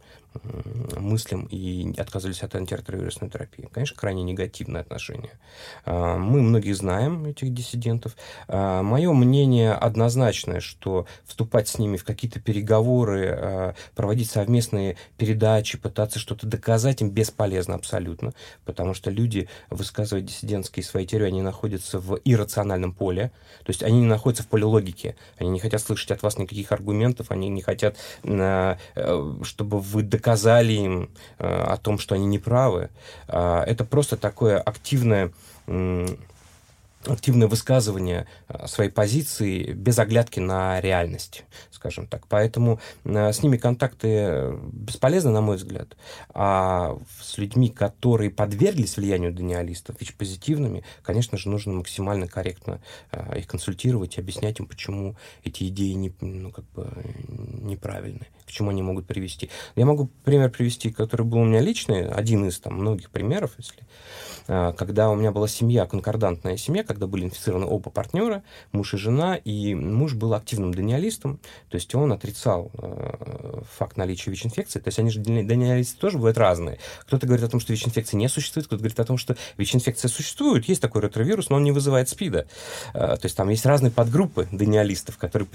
[0.96, 3.68] мыслям и отказывались от антиретровирусной терапии.
[3.72, 5.32] Конечно, крайне негативное отношение.
[5.88, 8.16] Мы многие знаем этих диссидентов.
[8.48, 16.20] Мое мнение однозначное, что вступать с ними в какие-то переговоры, э, проводить совместные передачи, пытаться
[16.20, 18.34] что-то доказать им бесполезно абсолютно,
[18.66, 23.32] потому что люди, высказывая диссидентские свои теории, они находятся в иррациональном поле,
[23.64, 26.72] то есть они не находятся в поле логики, они не хотят слышать от вас никаких
[26.72, 32.90] аргументов, они не хотят, э, э, чтобы вы доказали им о том, что они неправы.
[33.28, 35.32] Это просто такое активное
[37.06, 42.28] активное высказывание э, своей позиции без оглядки на реальность, скажем так.
[42.28, 45.96] Поэтому э, с ними контакты бесполезны, на мой взгляд.
[46.34, 52.82] А с людьми, которые подверглись влиянию даниалистов, ВИЧ-позитивными, конечно же, нужно максимально корректно
[53.12, 56.92] э, их консультировать и объяснять им, почему эти идеи не, ну, как бы
[57.28, 59.50] неправильны, к чему они могут привести.
[59.76, 63.84] Я могу пример привести, который был у меня личный, один из там многих примеров, если
[64.50, 69.36] когда у меня была семья, конкордантная семья, когда были инфицированы оба партнера, муж и жена,
[69.36, 74.80] и муж был активным даниалистом, то есть он отрицал э, факт наличия ВИЧ-инфекции.
[74.80, 76.80] То есть они же, даниалисты тоже бывают разные.
[77.02, 80.66] Кто-то говорит о том, что ВИЧ-инфекции не существует, кто-то говорит о том, что ВИЧ-инфекция существует,
[80.66, 82.48] есть такой ретровирус, но он не вызывает СПИДа.
[82.96, 85.48] Э, то есть там есть разные подгруппы даниалистов, которые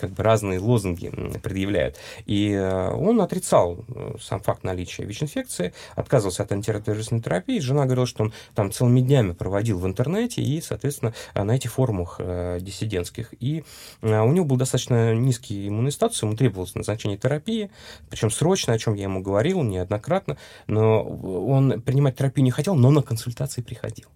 [0.00, 1.96] как бы разные лозунги предъявляют.
[2.24, 7.58] И э, он отрицал э, сам факт наличия ВИЧ-инфекции, отказывался от антиретровирусной терапии.
[7.58, 12.16] Жена говорила, что он там целыми днями проводил в интернете и, соответственно, на этих форумах
[12.18, 13.34] э, диссидентских.
[13.40, 13.64] И
[14.02, 17.70] э, у него был достаточно низкий иммунный статус, ему требовалось назначение терапии,
[18.10, 22.90] причем срочно, о чем я ему говорил неоднократно, но он принимать терапию не хотел, но
[22.90, 24.08] на консультации приходил.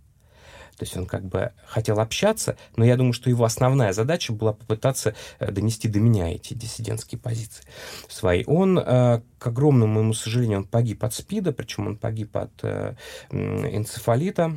[0.76, 4.52] То есть он как бы хотел общаться, но я думаю, что его основная задача была
[4.52, 7.64] попытаться э, донести до меня эти диссидентские позиции
[8.08, 8.44] свои.
[8.46, 12.94] Он, э, к огромному моему сожалению, он погиб от СПИДа, причем он погиб от э,
[13.30, 14.56] энцефалита,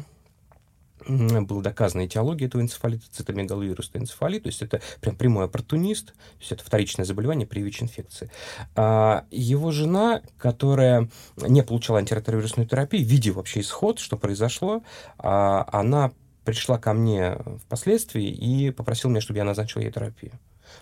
[1.07, 6.51] была доказана этиология этого энцефалита, цитомегаловирусный энцефалит, то есть это прям прямой оппортунист, то есть
[6.51, 8.31] это вторичное заболевание при ВИЧ-инфекции.
[8.75, 14.83] А его жена, которая не получала антиретровирусную терапию, видя вообще исход, что произошло,
[15.17, 16.11] а, она
[16.43, 20.33] пришла ко мне впоследствии и попросила меня, чтобы я назначил ей терапию.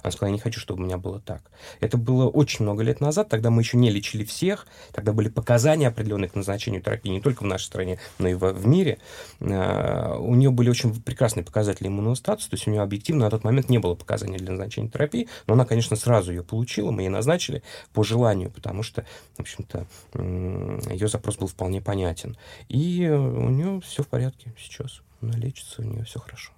[0.01, 1.43] Она сказала, я не хочу, чтобы у меня было так.
[1.79, 5.87] Это было очень много лет назад, тогда мы еще не лечили всех, тогда были показания
[5.87, 8.99] определенные к назначению терапии, не только в нашей стране, но и в, в мире.
[9.41, 13.31] А, у нее были очень прекрасные показатели иммунного статуса, то есть у нее объективно на
[13.31, 17.03] тот момент не было показаний для назначения терапии, но она, конечно, сразу ее получила, мы
[17.03, 19.05] ей назначили по желанию, потому что,
[19.37, 22.37] в общем-то, ее запрос был вполне понятен.
[22.69, 25.01] И у нее все в порядке сейчас.
[25.21, 26.51] Она лечится, у нее все хорошо.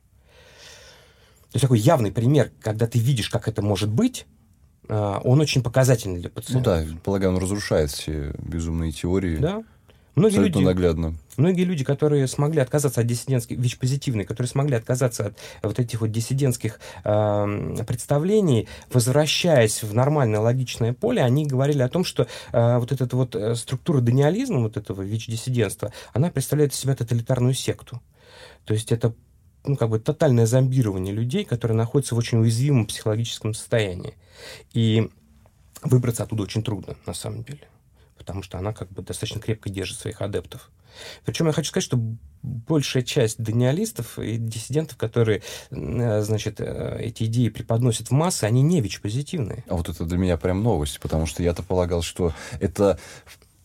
[1.56, 4.26] То есть такой явный пример, когда ты видишь, как это может быть,
[4.90, 6.82] а, он очень показательный для пациента.
[6.82, 9.38] Ну да, полагаю, он разрушает все безумные теории.
[9.38, 9.64] Да.
[10.16, 11.16] Многие люди, наглядно.
[11.38, 16.12] Многие люди, которые смогли отказаться от диссидентских, ВИЧ-позитивные, которые смогли отказаться от вот этих вот
[16.12, 22.92] диссидентских э, представлений, возвращаясь в нормальное логичное поле, они говорили о том, что э, вот
[22.92, 28.02] эта вот э, структура даниализма, вот этого ВИЧ-диссидентства, она представляет из себя тоталитарную секту.
[28.66, 29.14] То есть это
[29.68, 34.16] ну, как бы тотальное зомбирование людей, которые находятся в очень уязвимом психологическом состоянии.
[34.74, 35.10] И
[35.82, 37.68] выбраться оттуда очень трудно, на самом деле.
[38.18, 40.72] потому что она как бы достаточно крепко держит своих адептов.
[41.26, 42.00] Причем я хочу сказать, что
[42.42, 48.62] большая часть даниалистов и диссидентов, которые, э, значит, э, эти идеи преподносят в массы, они
[48.62, 49.64] не ВИЧ-позитивные.
[49.68, 53.00] А вот это для меня прям новость, потому что я-то полагал, что это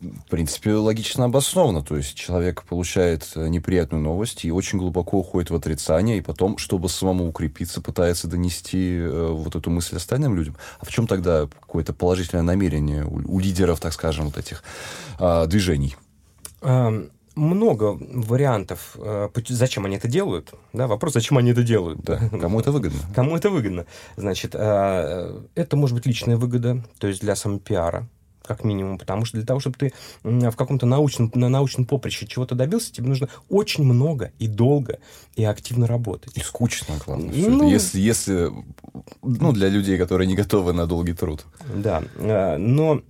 [0.00, 1.82] в принципе, логично обосновано.
[1.82, 6.56] То есть человек получает э, неприятную новость и очень глубоко уходит в отрицание, и потом,
[6.56, 10.56] чтобы самому укрепиться, пытается донести э, вот эту мысль остальным людям.
[10.78, 14.62] А в чем тогда какое-то положительное намерение у, у лидеров, так скажем, вот этих
[15.18, 15.96] э, движений?
[17.36, 20.52] много вариантов, э, зачем они это делают.
[20.74, 22.00] Да, вопрос, зачем они это делают.
[22.02, 22.98] Да, кому это выгодно.
[23.14, 23.86] Кому это выгодно.
[24.16, 28.08] Значит, это может быть личная выгода, то есть для самопиара
[28.50, 29.92] как минимум, потому что для того, чтобы ты
[30.24, 34.98] в каком-то научном, на научном поприще чего-то добился, тебе нужно очень много и долго
[35.36, 36.36] и активно работать.
[36.36, 37.32] И скучно, главное.
[37.32, 38.50] Ну, если, если,
[39.22, 41.46] ну, для людей, которые не готовы на долгий труд.
[41.72, 43.02] Да, э, но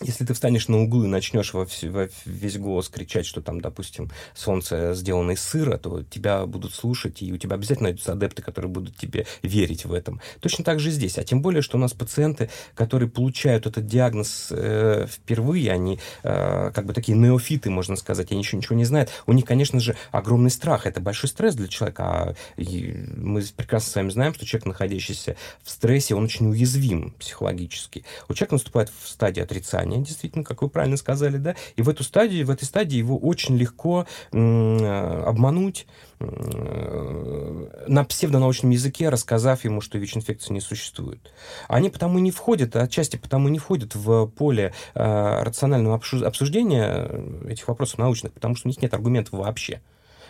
[0.00, 4.10] если ты встанешь на углу и начнешь во, во весь голос кричать, что там, допустим,
[4.34, 8.70] солнце сделано из сыра, то тебя будут слушать, и у тебя обязательно найдутся адепты, которые
[8.70, 10.20] будут тебе верить в этом.
[10.40, 11.18] Точно так же здесь.
[11.18, 16.70] А тем более, что у нас пациенты, которые получают этот диагноз э, впервые, они э,
[16.74, 19.10] как бы такие неофиты, можно сказать, они еще ничего не знают.
[19.26, 20.86] У них, конечно же, огромный страх.
[20.86, 22.04] Это большой стресс для человека.
[22.04, 28.04] А мы прекрасно с вами знаем, что человек, находящийся в стрессе, он очень уязвим психологически.
[28.28, 31.88] У человека наступает в стадии отрицания сознания, действительно, как вы правильно сказали, да, и в
[31.88, 35.86] эту стадию, в этой стадии его очень легко э, обмануть,
[36.20, 41.32] на псевдонаучном языке, рассказав ему, что ВИЧ-инфекции не существует.
[41.68, 47.08] Они потому не входят, отчасти потому не входят в поле э, рационального обсуждения
[47.48, 49.80] этих вопросов научных, потому что у них нет аргументов вообще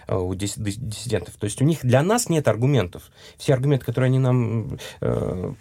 [0.08, 1.36] э, у диссидентов.
[1.38, 3.10] То есть у них для нас нет аргументов.
[3.38, 5.54] Все аргументы, которые они нам э,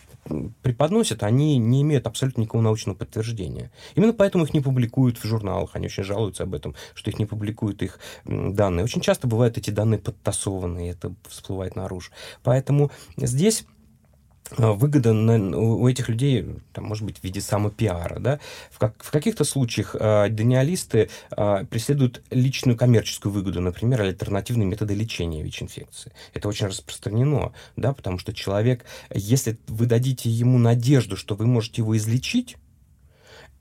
[0.62, 3.72] преподносят, они не имеют абсолютно никакого научного подтверждения.
[3.96, 7.26] Именно поэтому их не публикуют в журналах, они очень жалуются об этом, что их не
[7.26, 8.84] публикуют их данные.
[8.84, 12.12] Очень часто бывают эти данные подтасованы, и это всплывает наружу.
[12.44, 13.66] Поэтому здесь
[14.58, 18.20] выгода на, у этих людей, там, может быть, в виде самопиара.
[18.20, 18.40] Да?
[18.72, 24.94] В, как, в каких-то случаях э, даниалисты э, преследуют личную коммерческую выгоду, например, альтернативные методы
[24.94, 26.12] лечения ВИЧ-инфекции.
[26.34, 31.82] Это очень распространено, да, потому что человек, если вы дадите ему надежду, что вы можете
[31.82, 32.58] его излечить,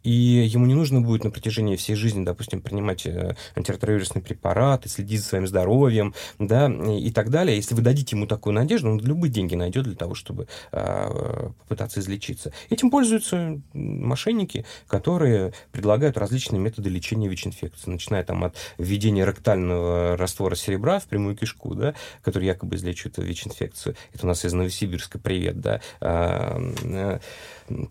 [0.07, 5.21] и ему не нужно будет на протяжении всей жизни, допустим, принимать э, антиретровирусные препараты, следить
[5.21, 7.57] за своим здоровьем, да, и так далее.
[7.57, 11.99] Если вы дадите ему такую надежду, он любые деньги найдет для того, чтобы а, попытаться
[11.99, 12.53] излечиться.
[12.71, 20.55] Этим пользуются мошенники, которые предлагают различные методы лечения ВИЧ-инфекции, начиная там от введения ректального раствора
[20.55, 23.97] серебра в прямую кишку, да, который якобы излечивает ВИЧ-инфекцию.
[24.15, 27.19] Это у нас из Новосибирска привет, да, а, э,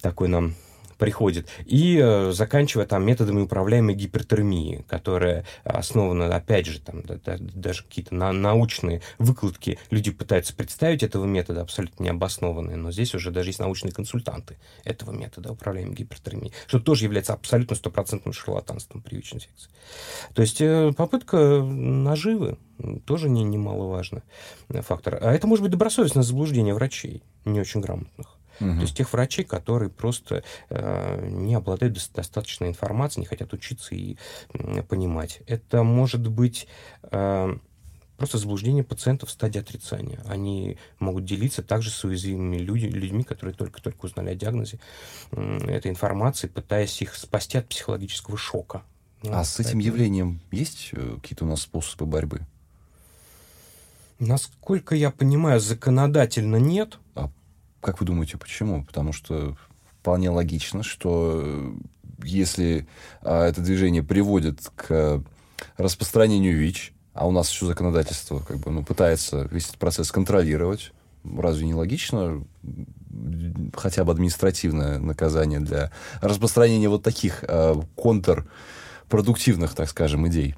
[0.01, 0.54] такой нам
[0.97, 7.38] приходит, и э, заканчивая там методами управляемой гипертермии, которая основана, опять же, там да, да,
[7.39, 13.31] даже какие-то на, научные выкладки люди пытаются представить этого метода, абсолютно необоснованные, но здесь уже
[13.31, 19.15] даже есть научные консультанты этого метода управляемой гипертермии, что тоже является абсолютно стопроцентным шарлатанством при
[19.17, 19.69] ВИЧ-инфекции.
[20.34, 22.58] То есть э, попытка наживы
[23.05, 24.23] тоже не, немаловажный
[24.69, 25.19] фактор.
[25.21, 28.35] А это может быть добросовестное заблуждение врачей, не очень грамотных.
[28.60, 28.76] Угу.
[28.76, 34.18] То есть тех врачей, которые просто э, не обладают достаточной информацией, не хотят учиться и
[34.54, 35.41] э, понимать.
[35.48, 36.68] Это может быть
[37.04, 37.58] э,
[38.18, 40.20] просто заблуждение пациентов в стадии отрицания.
[40.26, 44.80] Они могут делиться также с уязвимыми люди, людьми, которые только-только узнали о диагнозе
[45.32, 48.84] этой информации, пытаясь их спасти от психологического шока.
[49.24, 52.41] А с этим явлением есть э, какие-то у нас способы борьбы?
[54.20, 57.00] Насколько я понимаю, законодательно нет.
[57.15, 57.30] А
[57.86, 58.84] как вы думаете, почему?
[58.84, 59.56] Потому что
[60.00, 61.74] вполне логично, что э,
[62.24, 62.88] если
[63.21, 65.24] а, это движение приводит к
[65.78, 70.93] распространению ВИЧ, а у нас еще законодательство как бы, ну, пытается весь этот процесс контролировать,
[71.24, 72.43] разве не логично
[73.76, 80.56] хотя бы административное наказание для распространения вот таких э, контрпродуктивных, так скажем, идей?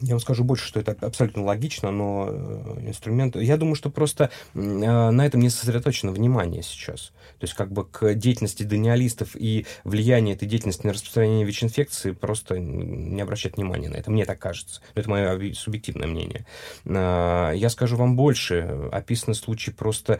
[0.00, 3.36] Я вам скажу больше, что это абсолютно логично, но э, инструмент...
[3.36, 7.12] Я думаю, что просто э, на этом не сосредоточено внимание сейчас.
[7.38, 12.58] То есть как бы к деятельности даниалистов и влияние этой деятельности на распространение ВИЧ-инфекции просто
[12.58, 14.10] не обращать внимания на это.
[14.10, 14.80] Мне так кажется.
[14.94, 16.46] Это мое субъективное мнение.
[16.86, 18.88] Э, я скажу вам больше.
[18.92, 20.18] Описаны случаи просто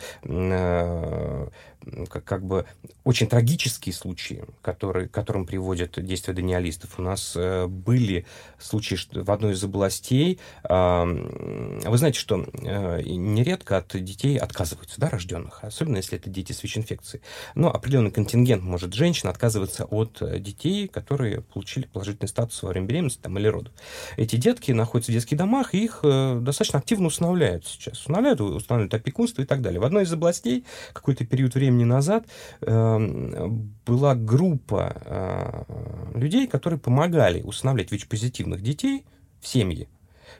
[2.08, 2.66] как, как бы
[3.04, 6.98] очень трагические случаи, которые, к которым приводят действия даниалистов.
[6.98, 7.36] У нас
[7.68, 8.26] были
[8.58, 10.38] случаи, что в одной из областей.
[10.62, 17.22] Вы знаете, что нередко от детей отказываются, да, рожденных, особенно если это дети с ВИЧ-инфекцией.
[17.54, 23.20] Но определенный контингент, может, женщин отказываться от детей, которые получили положительный статус во время беременности
[23.22, 23.72] там, или родов.
[24.16, 28.00] Эти детки находятся в детских домах, и их достаточно активно усыновляют сейчас.
[28.00, 29.80] Усыновляют, устанавливают опекунство и так далее.
[29.80, 32.26] В одной из областей какой-то период времени назад
[32.60, 39.04] была группа э, людей, которые помогали усыновлять ВИЧ-позитивных детей
[39.40, 39.88] в семьи.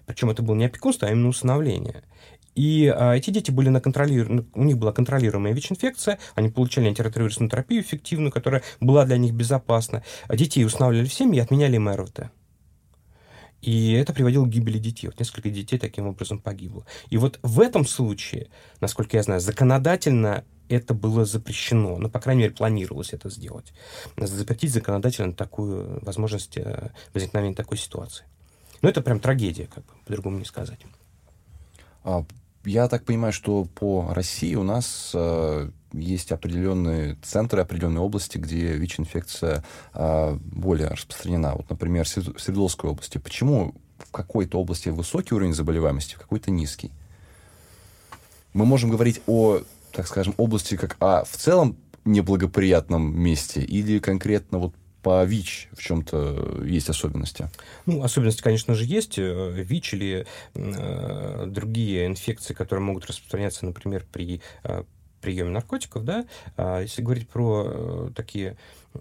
[0.07, 2.03] Причем это было не опекунство, а именно усыновление.
[2.55, 4.45] И а, эти дети были на контролиру...
[4.55, 10.03] у них была контролируемая ВИЧ-инфекция, они получали антиретровирусную терапию эффективную, которая была для них безопасна.
[10.27, 12.31] А детей устанавливали в семьи и отменяли им РВТ.
[13.63, 15.09] И это приводило к гибели детей.
[15.09, 16.87] Вот несколько детей таким образом погибло.
[17.11, 18.49] И вот в этом случае,
[18.81, 21.99] насколько я знаю, законодательно это было запрещено.
[21.99, 23.73] Ну, по крайней мере, планировалось это сделать.
[24.17, 28.25] Запретить законодательно такую возможность э, возникновения такой ситуации.
[28.81, 30.79] Но это прям трагедия, как бы, по-другому не сказать.
[32.05, 32.25] А,
[32.65, 38.73] я так понимаю, что по России у нас э, есть определенные центры, определенные области, где
[38.75, 39.65] ВИЧ-инфекция
[39.95, 41.55] э, более распространена.
[41.55, 43.19] Вот, например, в Свердловской области.
[43.19, 46.91] Почему в какой-то области высокий уровень заболеваемости, в какой-то низкий?
[48.53, 49.61] Мы можем говорить о
[49.93, 55.83] так скажем, области как а в целом неблагоприятном месте или конкретно вот по ВИЧ в
[55.83, 57.51] чем-то есть особенности?
[57.87, 59.19] Ну, особенности, конечно же, есть.
[59.19, 64.85] Э, ВИЧ или э, другие инфекции, которые могут распространяться, например, при э,
[65.21, 68.11] приеме наркотиков, да, а если говорить про э,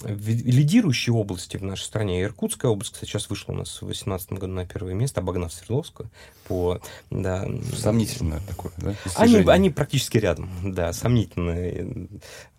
[0.03, 2.21] лидирующие области в нашей стране.
[2.21, 6.09] Иркутская область, кстати, сейчас вышла у нас в 2018 году на первое место, обогнав Свердловскую.
[6.47, 6.79] По,
[7.09, 8.95] да, Сомнительное такое, да?
[9.15, 12.07] Они, они практически рядом, да, сомнительное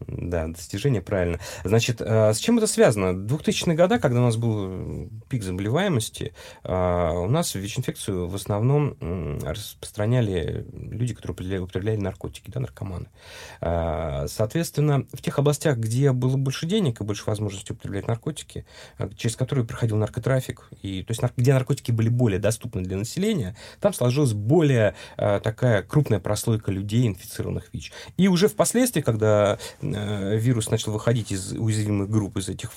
[0.00, 1.38] да, достижение, правильно.
[1.64, 3.12] Значит, а, с чем это связано?
[3.12, 8.96] 2000-е годы, когда у нас был пик заболеваемости, а, у нас ВИЧ-инфекцию в основном
[9.42, 13.06] распространяли люди, которые употребляли наркотики, да, наркоманы.
[13.60, 18.64] А, соответственно, в тех областях, где было больше денег и больше возможностей употреблять наркотики,
[19.16, 23.92] через которые проходил наркотрафик, и, то есть где наркотики были более доступны для населения, там
[23.92, 27.92] сложилась более такая крупная прослойка людей, инфицированных ВИЧ.
[28.16, 32.70] И уже впоследствии, когда Э, вирус начал выходить из уязвимых групп, из этих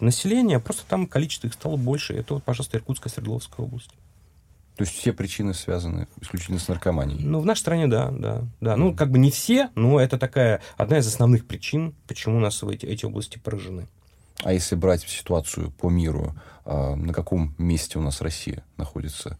[0.00, 2.14] населения, просто там количество их стало больше.
[2.14, 3.90] Это, вот, пожалуйста, Иркутская, Свердловская область.
[4.76, 7.24] То есть все причины связаны исключительно с наркоманией?
[7.24, 8.74] Ну, в нашей стране, да, да, да.
[8.74, 8.76] Mm.
[8.76, 12.62] Ну, как бы не все, но это такая одна из основных причин, почему у нас
[12.62, 13.88] эти, эти области поражены.
[14.42, 16.34] А если брать ситуацию по миру,
[16.66, 19.38] а, на каком месте у нас Россия находится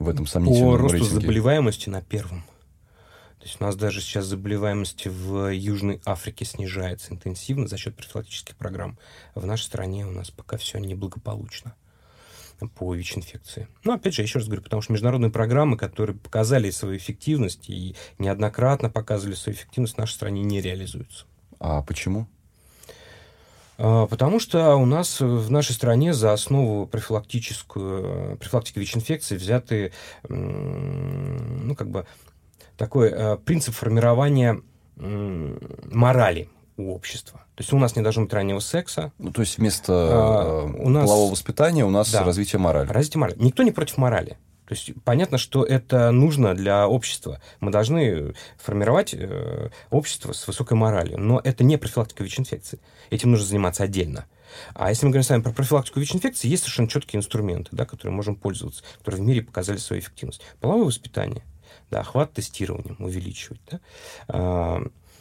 [0.00, 1.20] в этом сомнительном По росту рейтинге?
[1.20, 2.42] заболеваемости на первом.
[3.38, 8.56] То есть у нас даже сейчас заболеваемость в Южной Африке снижается интенсивно за счет профилактических
[8.56, 8.98] программ.
[9.36, 11.76] В нашей стране у нас пока все неблагополучно
[12.66, 13.68] по ВИЧ-инфекции.
[13.84, 17.94] Но, опять же, еще раз говорю, потому что международные программы, которые показали свою эффективность и
[18.18, 21.26] неоднократно показывали свою эффективность, в нашей стране не реализуются.
[21.60, 22.26] А почему?
[23.78, 29.92] А, потому что у нас в нашей стране за основу профилактическую, профилактики ВИЧ-инфекции взяты,
[30.28, 32.06] ну, как бы,
[32.76, 34.62] такой э, принцип формирования
[34.96, 37.44] морали у общества.
[37.58, 39.10] То есть у нас не должно быть раннего секса.
[39.18, 41.06] Ну, то есть вместо а, у нас...
[41.06, 42.86] полового воспитания у нас да, развитие морали.
[42.86, 43.36] Развитие морали.
[43.40, 44.38] Никто не против морали.
[44.68, 47.40] То есть понятно, что это нужно для общества.
[47.58, 51.18] Мы должны формировать э, общество с высокой моралью.
[51.18, 52.78] Но это не профилактика ВИЧ-инфекции.
[53.10, 54.26] Этим нужно заниматься отдельно.
[54.74, 58.14] А если мы говорим с вами про профилактику ВИЧ-инфекции, есть совершенно четкие инструменты, да, которые
[58.14, 60.42] можем пользоваться, которые в мире показали свою эффективность.
[60.60, 61.42] Половое воспитание–
[61.90, 63.60] да, охват тестированием увеличивать.
[63.70, 64.80] Да?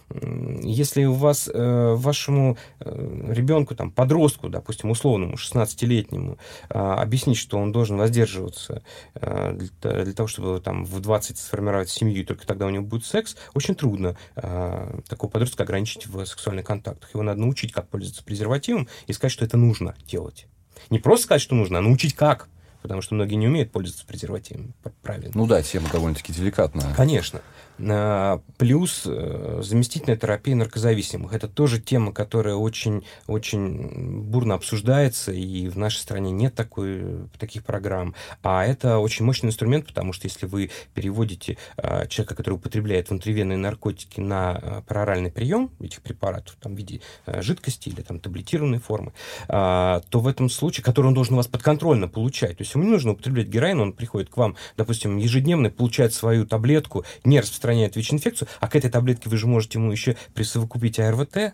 [0.09, 6.37] Если у вас, э, вашему э, ребенку, там, подростку, допустим, условному, 16-летнему,
[6.69, 8.83] а, объяснить, что он должен воздерживаться
[9.15, 13.05] э, для того, чтобы там, в 20 сформировать семью, и только тогда у него будет
[13.05, 17.13] секс, очень трудно а, такого подростка ограничить в сексуальных контактах.
[17.13, 20.47] Его надо научить, как пользоваться презервативом, и сказать, что это нужно делать.
[20.89, 22.47] Не просто сказать, что нужно, а научить как
[22.87, 25.31] потому что многие не умеют пользоваться презервативом правильно.
[25.33, 26.93] Ну да, тема довольно-таки деликатная.
[26.95, 27.41] Конечно.
[27.79, 31.33] А, плюс э, заместительная терапия наркозависимых.
[31.33, 37.63] Это тоже тема, которая очень, очень бурно обсуждается, и в нашей стране нет такой, таких
[37.63, 38.15] программ.
[38.41, 43.57] А это очень мощный инструмент, потому что если вы переводите а, человека, который употребляет внутривенные
[43.57, 49.13] наркотики, на а, пароральный прием этих препаратов там, в виде жидкости или там, таблетированной формы,
[49.47, 52.91] то в этом случае, который он должен у вас подконтрольно получать, то есть ему не
[52.91, 58.47] нужно употреблять героин, он приходит к вам, допустим, ежедневно, получает свою таблетку, не распространяет ВИЧ-инфекцию,
[58.59, 61.53] а к этой таблетке вы же можете ему еще присовокупить АРВТ,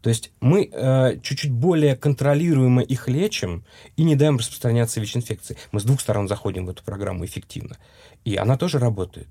[0.00, 3.64] То есть мы э, чуть-чуть более контролируемо их лечим
[3.96, 5.56] и не даем распространяться ВИЧ-инфекции.
[5.70, 7.78] Мы с двух сторон заходим в эту программу эффективно.
[8.24, 9.28] И она тоже работает.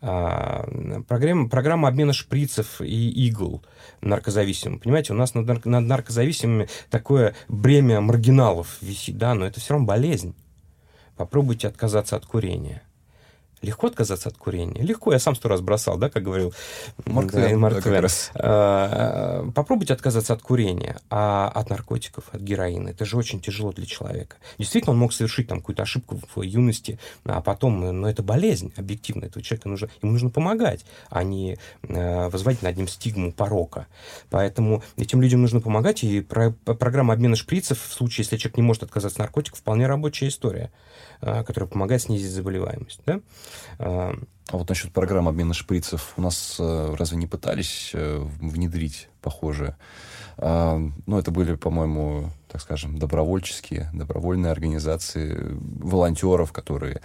[0.00, 0.64] А,
[1.08, 3.62] программа, программа обмена шприцев и игл
[4.00, 4.80] наркозависимым.
[4.80, 9.86] Понимаете, у нас над, над наркозависимыми такое бремя маргиналов висит, да, но это все равно
[9.86, 10.34] болезнь.
[11.16, 12.82] Попробуйте отказаться от курения.
[13.62, 14.82] Легко отказаться от курения?
[14.82, 16.52] Легко, я сам сто раз бросал, да, как говорил
[17.06, 17.58] Марк да, Твен.
[17.58, 18.06] Марк Твен.
[18.34, 22.90] А, попробуйте отказаться от курения, а от наркотиков, от героина.
[22.90, 24.36] Это же очень тяжело для человека.
[24.58, 29.24] Действительно, он мог совершить там какую-то ошибку в юности, а потом, но это болезнь, объективно.
[29.24, 33.86] Этого человека нужно, ему нужно помогать, а не э, возводить над ним стигму порока.
[34.28, 38.62] Поэтому этим людям нужно помогать, и про, программа обмена шприцев в случае, если человек не
[38.62, 40.70] может отказаться от наркотиков, вполне рабочая история.
[41.20, 43.00] Э, которая помогает снизить заболеваемость.
[43.06, 43.20] Да?
[43.78, 44.12] А
[44.52, 49.76] вот насчет программы обмена шприцев у нас э, разве не пытались э, внедрить похожее?
[50.38, 57.00] Ну, это были, по-моему, так скажем, добровольческие, добровольные организации волонтеров, которые...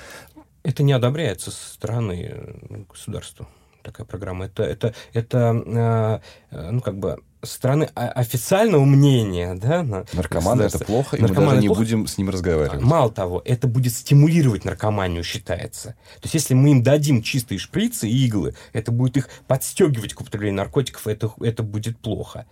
[0.63, 2.59] Это не одобряется со стороны
[2.89, 3.47] государства
[3.83, 4.45] такая программа.
[4.45, 6.21] Это, это, это
[6.51, 11.61] ну, как бы стороны официального мнения, да, на наркоманы это плохо, и наркоманы мы даже
[11.61, 11.79] не плохо.
[11.81, 12.81] будем с ним разговаривать.
[12.81, 15.95] Мало того, это будет стимулировать наркоманию, считается.
[16.15, 20.21] То есть, если мы им дадим чистые шприцы и иглы, это будет их подстегивать к
[20.21, 22.45] употреблению наркотиков, это, это будет плохо.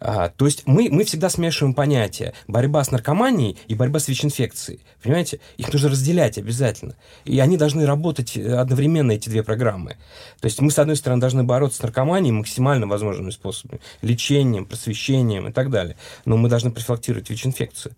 [0.00, 4.80] А, то есть мы, мы всегда смешиваем понятия борьба с наркоманией и борьба с ВИЧ-инфекцией.
[5.02, 5.40] Понимаете?
[5.56, 6.94] Их нужно разделять обязательно.
[7.24, 9.96] И они должны работать э, одновременно, эти две программы.
[10.40, 13.80] То есть мы, с одной стороны, должны бороться с наркоманией максимально возможными способами.
[14.02, 15.96] Лечением, просвещением и так далее.
[16.24, 17.94] Но мы должны профилактировать ВИЧ-инфекцию.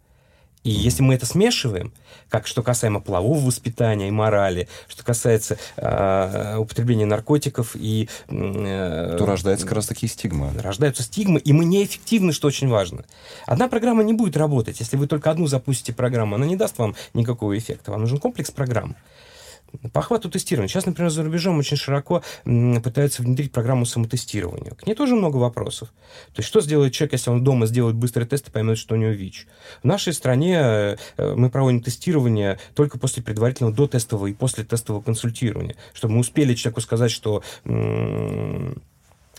[0.65, 1.93] И если мы это смешиваем,
[2.29, 8.09] как что касаемо полового воспитания и морали, что касается э, употребления наркотиков и...
[8.29, 10.51] Э, то рождается как раз такие стигмы.
[10.61, 13.05] Рождаются стигмы, и мы неэффективны, что очень важно.
[13.47, 16.97] Одна программа не будет работать, если вы только одну запустите программу, она не даст вам
[17.15, 17.93] никакого эффекта.
[17.93, 18.97] Вам нужен комплекс программ.
[19.93, 20.69] По охвату тестирования.
[20.69, 24.73] Сейчас, например, за рубежом очень широко пытаются внедрить программу самотестирования.
[24.73, 25.89] К ней тоже много вопросов.
[26.33, 28.99] То есть, что сделает человек, если он дома сделает быстрый тест и поймет, что у
[28.99, 29.47] него ВИЧ?
[29.83, 35.77] В нашей стране э, мы проводим тестирование только после предварительного дотестового и после тестового консультирования,
[35.93, 37.43] чтобы мы успели человеку сказать, что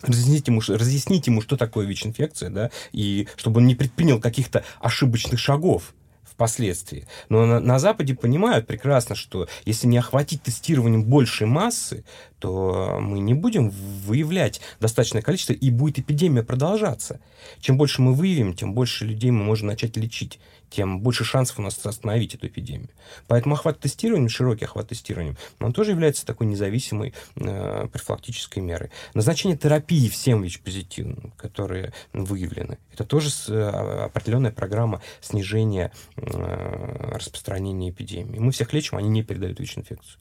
[0.01, 5.39] разъяснить ему, разъяснить ему, что такое ВИЧ-инфекция, да, и чтобы он не предпринял каких-то ошибочных
[5.39, 5.93] шагов
[6.39, 7.05] впоследствии.
[7.27, 12.05] Но на, на Западе понимают прекрасно, что если не охватить тестированием большей массы,
[12.39, 17.19] то мы не будем выявлять достаточное количество, и будет эпидемия продолжаться.
[17.59, 20.39] Чем больше мы выявим, тем больше людей мы можем начать лечить,
[20.69, 22.89] тем больше шансов у нас остановить эту эпидемию.
[23.27, 28.91] Поэтому охват тестирования, широкий охват тестирования, он тоже является такой независимой э, профилактической мерой.
[29.13, 33.69] Назначение терапии всем ВИЧ-позитивным, которые выявлены, это тоже с, э,
[34.05, 38.39] определенная программа снижения э, распространения эпидемии.
[38.39, 40.19] Мы всех лечим, они не передают ВИЧ-инфекцию.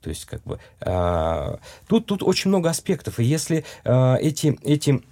[0.00, 1.56] То есть, как бы, э,
[1.88, 3.18] тут, тут очень много аспектов.
[3.18, 5.02] И если э, эти, эти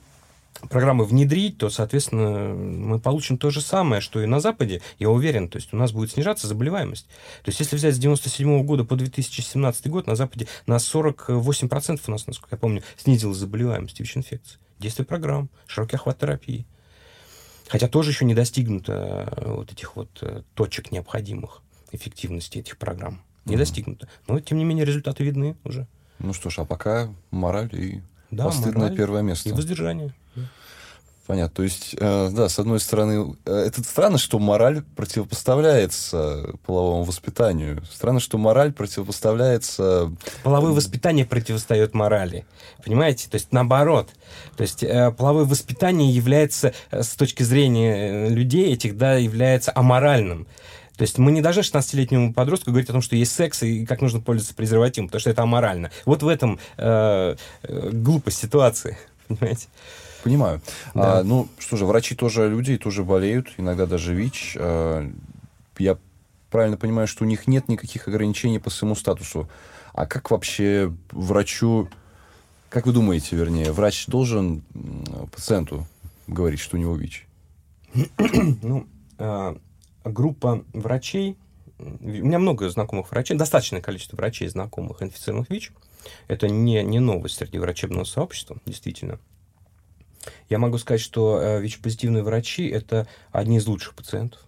[0.68, 5.48] программы внедрить, то, соответственно, мы получим то же самое, что и на Западе, я уверен.
[5.48, 7.06] То есть у нас будет снижаться заболеваемость.
[7.42, 12.10] То есть если взять с 97 года по 2017 год, на Западе на 48% у
[12.10, 14.58] нас, насколько я помню, снизилась заболеваемость ВИЧ-инфекции.
[14.78, 16.66] Действие программ, широкий охват терапии.
[17.68, 23.22] Хотя тоже еще не достигнуто э, вот этих вот э, точек необходимых эффективности этих программ
[23.44, 23.58] не mm-hmm.
[23.58, 24.08] достигнуто.
[24.28, 25.86] Но, тем не менее, результаты видны уже.
[26.18, 28.02] Ну что ж, а пока мораль и
[28.32, 29.48] да, постыдное первое место.
[29.48, 30.12] И воздержание.
[31.26, 31.54] Понятно.
[31.54, 37.82] То есть, э, да, с одной стороны, э, это странно, что мораль противопоставляется половому воспитанию.
[37.90, 40.10] Странно, что мораль противопоставляется...
[40.42, 42.44] Половое воспитание противостоит морали.
[42.84, 43.30] Понимаете?
[43.30, 44.10] То есть, наоборот.
[44.56, 50.48] То есть, э, половое воспитание является, э, с точки зрения людей этих, да, является аморальным.
[50.96, 54.02] То есть мы не должны 16-летнему подростку говорить о том, что есть секс и как
[54.02, 55.90] нужно пользоваться презервативом, потому что это аморально.
[56.04, 59.68] Вот в этом э, э, глупость ситуации, понимаете?
[60.22, 60.60] Понимаю.
[60.94, 61.20] Да.
[61.20, 64.56] А, ну, что же, врачи тоже люди, тоже болеют, иногда даже ВИЧ.
[64.58, 65.10] А,
[65.78, 65.98] я
[66.50, 69.48] правильно понимаю, что у них нет никаких ограничений по своему статусу.
[69.94, 71.88] А как вообще врачу,
[72.68, 74.62] как вы думаете, вернее, врач должен
[75.32, 75.86] пациенту
[76.26, 77.26] говорить, что у него ВИЧ?
[78.62, 78.86] ну,
[79.18, 79.56] а,
[80.04, 81.36] группа врачей,
[81.78, 85.72] у меня много знакомых врачей, достаточное количество врачей, знакомых инфицированных ВИЧ.
[86.28, 89.18] Это не, не новость среди врачебного сообщества, действительно.
[90.48, 94.40] Я могу сказать, что э, ВИЧ-позитивные врачи– это одни из лучших пациентов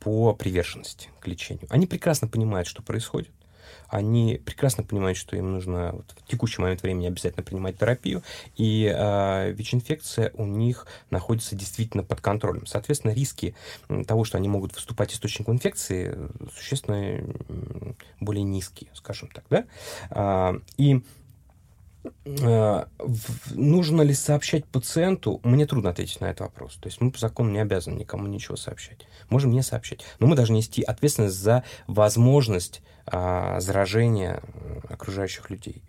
[0.00, 1.66] по приверженности к лечению.
[1.70, 3.30] Они прекрасно понимают, что происходит.
[3.90, 8.22] Они прекрасно понимают, что им нужно вот, в текущий момент времени обязательно принимать терапию,
[8.56, 12.66] и э, ВИЧ-инфекция у них находится действительно под контролем.
[12.66, 13.54] Соответственно, риски
[14.06, 16.16] того, что они могут выступать источником инфекции,
[16.56, 17.22] существенно
[18.20, 19.44] более низкие, скажем так.
[19.50, 19.64] Да?
[20.10, 21.02] А, и
[22.24, 22.84] Э,
[23.50, 26.76] нужно ли сообщать пациенту, мне трудно ответить на этот вопрос.
[26.76, 29.06] То есть мы по закону не обязаны никому ничего сообщать.
[29.28, 30.00] Можем не сообщать.
[30.18, 34.40] Но мы должны нести ответственность за возможность а, заражения
[34.88, 35.82] окружающих людей.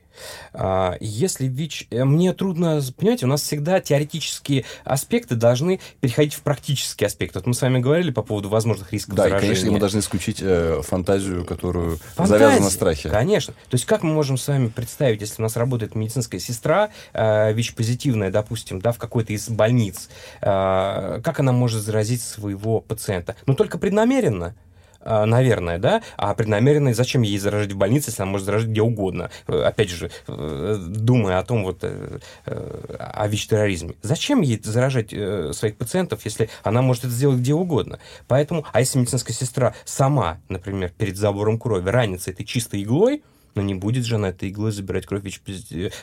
[0.54, 1.88] А, если ВИЧ...
[1.90, 2.82] Э, мне трудно...
[2.98, 7.40] Понимаете, у нас всегда теоретические аспекты должны переходить в практические аспекты.
[7.40, 9.42] Вот мы с вами говорили по поводу возможных рисков да, заражения.
[9.42, 13.10] Да, конечно, мы должны исключить э, фантазию, которую Фантазия, завязана на страхе.
[13.10, 13.54] Конечно.
[13.54, 17.54] То есть как мы можем с вами представить, если у нас работает медицинская сестра, э,
[17.54, 20.10] ВИЧ-позитивная, допустим, да, в какой-то из больниц,
[20.42, 23.36] э, как она может заразить своего пациента?
[23.46, 24.56] Ну, только преднамеренно.
[25.04, 28.82] А, наверное, да, а преднамеренной зачем ей заражать в больнице, если она может заражать где
[28.82, 29.32] угодно?
[29.48, 33.96] Э, опять же, э, думая о том вот, э, о ВИЧ-терроризме.
[34.02, 38.00] Зачем ей заражать своих пациентов, если она может это сделать где угодно?
[38.28, 43.24] Поэтому, а если медицинская сестра сама, например, перед забором крови ранится этой чистой иглой,
[43.56, 45.42] но не будет же она этой иглой забирать кровь ВИЧ,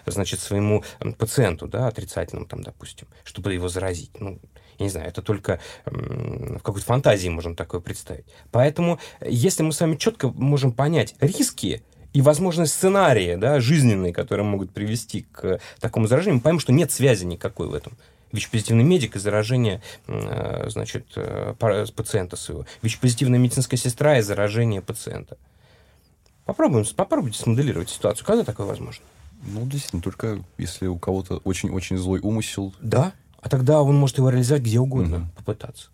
[0.07, 0.85] значит, своему
[1.17, 4.11] пациенту, да, отрицательному там, допустим, чтобы его заразить.
[4.21, 4.39] Ну,
[4.79, 8.25] я не знаю, это только в какой-то фантазии можем такое представить.
[8.51, 14.47] Поэтому, если мы с вами четко можем понять риски и возможные сценарии да, жизненные, которые
[14.47, 17.97] могут привести к такому заражению, мы поймем, что нет связи никакой в этом.
[18.33, 21.55] ВИЧ-позитивный медик и заражение э, значит, э,
[21.95, 22.67] пациента своего.
[22.83, 25.39] ВИЧ-позитивная медицинская сестра и заражение пациента.
[26.45, 28.27] Попробуем, попробуйте смоделировать ситуацию.
[28.27, 29.05] Когда такое возможно?
[29.47, 32.75] Ну, действительно, только если у кого-то очень-очень злой умысел.
[32.81, 35.27] Да, а тогда он может его реализовать где угодно, угу.
[35.37, 35.89] попытаться.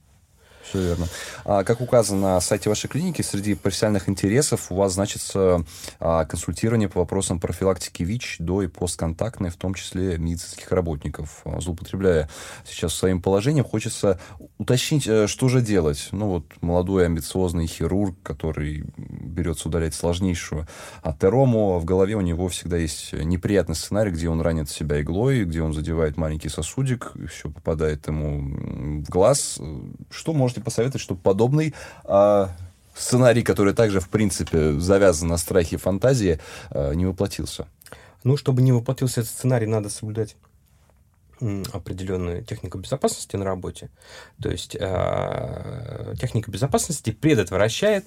[0.69, 1.07] Все верно.
[1.45, 5.65] А, как указано на сайте вашей клиники, среди профессиональных интересов у вас значится
[6.01, 11.43] а, консультирование по вопросам профилактики ВИЧ до и постконтактной, в том числе медицинских работников.
[11.45, 12.31] А, злоупотребляя
[12.65, 14.19] сейчас своим положением, хочется
[14.59, 16.09] уточнить, э, что же делать.
[16.13, 20.67] Ну вот молодой амбициозный хирург, который берется удалять сложнейшую
[21.03, 25.63] атерому, в голове у него всегда есть неприятный сценарий, где он ранит себя иглой, где
[25.63, 29.61] он задевает маленький сосудик, все попадает ему в глаз.
[30.11, 31.75] Что можете посоветовать, чтобы подобный
[32.05, 32.49] э,
[32.95, 36.39] сценарий, который также, в принципе, завязан на страхе и фантазии,
[36.71, 37.67] э, не воплотился?
[38.23, 40.37] Ну, чтобы не воплотился этот сценарий, надо соблюдать
[41.73, 43.91] определенную технику безопасности на работе.
[44.41, 48.05] То есть э, техника безопасности предотвращает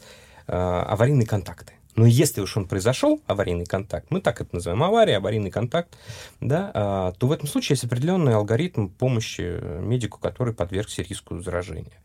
[0.47, 1.73] э, аварийные контакты.
[1.97, 5.97] Но если уж он произошел, аварийный контакт, мы так это называем, авария, аварийный контакт,
[6.39, 11.99] да, а, то в этом случае есть определенный алгоритм помощи медику, который подвергся риску заражения.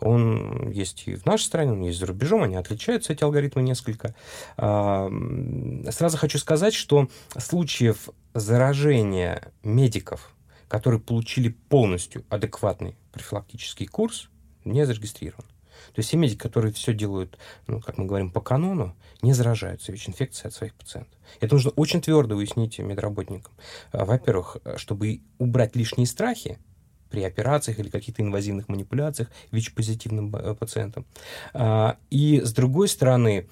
[0.00, 4.14] Он есть и в нашей стране, он есть за рубежом, они отличаются, эти алгоритмы несколько.
[4.58, 5.10] А,
[5.90, 10.30] сразу хочу сказать, что случаев заражения медиков,
[10.68, 14.28] которые получили полностью адекватный профилактический курс,
[14.66, 15.44] не зарегистрирован.
[15.98, 19.90] То есть все медики, которые все делают, ну, как мы говорим, по канону, не заражаются
[19.90, 21.18] ВИЧ-инфекцией от своих пациентов.
[21.40, 23.52] Это нужно очень твердо уяснить медработникам.
[23.90, 26.60] А, во-первых, чтобы убрать лишние страхи,
[27.10, 31.04] при операциях или каких-то инвазивных манипуляциях ВИЧ-позитивным э, пациентам.
[31.52, 33.48] А, и, с другой стороны,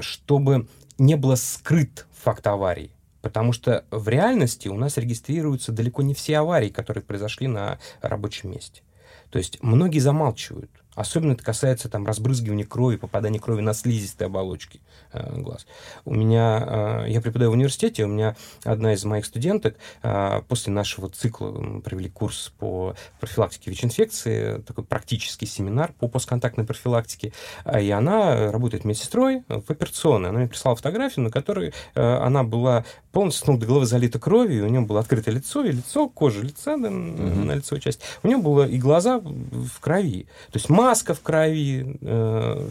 [0.00, 0.66] чтобы
[0.98, 2.90] не было скрыт факт аварии.
[3.22, 8.50] Потому что в реальности у нас регистрируются далеко не все аварии, которые произошли на рабочем
[8.50, 8.82] месте.
[9.30, 10.70] То есть многие замалчивают.
[10.94, 14.80] Особенно это касается там, разбрызгивания крови, попадания крови на слизистые оболочки
[15.12, 15.66] э, глаз.
[16.04, 20.72] У меня, э, я преподаю в университете, у меня одна из моих студенток э, после
[20.72, 27.32] нашего цикла мы провели курс по профилактике ВИЧ-инфекции, такой практический семинар по постконтактной профилактике,
[27.64, 30.30] э, и она работает медсестрой в операционной.
[30.30, 34.18] Она мне прислала фотографию, на которой э, она была полностью с ног до головы залита
[34.18, 37.44] кровью, у нее было открытое лицо, и лицо, кожа лица да, mm-hmm.
[37.44, 38.04] на лицевой части.
[38.22, 40.26] У нее было и глаза в крови.
[40.50, 42.70] То есть маска в крови, э,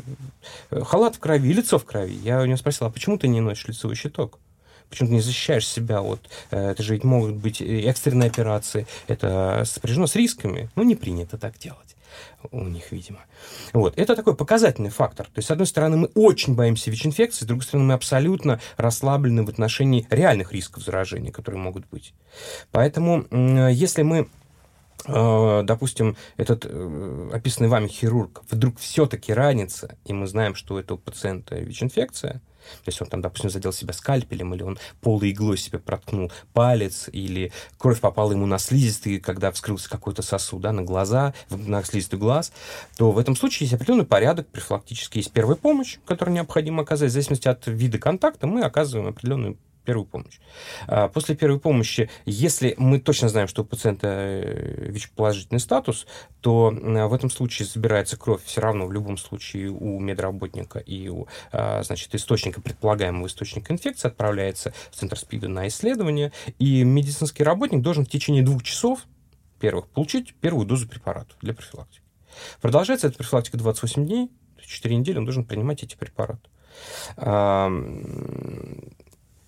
[0.83, 2.13] халат в крови, лицо в крови.
[2.23, 4.39] Я у нее спросил, а почему ты не носишь лицевой щиток?
[4.89, 6.01] Почему ты не защищаешь себя?
[6.01, 6.19] Вот,
[6.51, 8.85] э, это же ведь могут быть экстренные операции.
[9.07, 10.69] Это сопряжено с рисками.
[10.75, 11.95] Ну, не принято так делать
[12.51, 13.19] у них, видимо.
[13.73, 13.97] Вот.
[13.97, 15.25] Это такой показательный фактор.
[15.25, 19.43] То есть, с одной стороны, мы очень боимся ВИЧ-инфекции, с другой стороны, мы абсолютно расслаблены
[19.43, 22.13] в отношении реальных рисков заражения, которые могут быть.
[22.71, 23.25] Поэтому,
[23.69, 24.27] если мы
[25.07, 30.97] допустим, этот э, описанный вами хирург вдруг все-таки ранится, и мы знаем, что у этого
[30.97, 32.41] пациента ВИЧ-инфекция,
[32.83, 37.09] то есть он там, допустим, задел себя скальпелем, или он полой иглой себе проткнул палец,
[37.11, 42.19] или кровь попала ему на слизистый, когда вскрылся какой-то сосуд, да, на глаза, на слизистый
[42.19, 42.51] глаз,
[42.97, 47.09] то в этом случае есть определенный порядок, профилактически есть первая помощь, которую необходимо оказать.
[47.09, 50.39] В зависимости от вида контакта мы оказываем определенную первую помощь.
[50.87, 56.07] А, после первой помощи, если мы точно знаем, что у пациента э, ВИЧ-положительный статус,
[56.41, 61.27] то в этом случае забирается кровь все равно в любом случае у медработника и у
[61.51, 67.81] а, значит, источника, предполагаемого источника инфекции отправляется в центр СПИДа на исследование, и медицинский работник
[67.81, 69.05] должен в течение двух часов
[69.59, 72.03] первых получить первую дозу препарата для профилактики.
[72.61, 74.29] Продолжается эта профилактика 28 дней,
[74.65, 76.49] 4 недели он должен принимать эти препараты.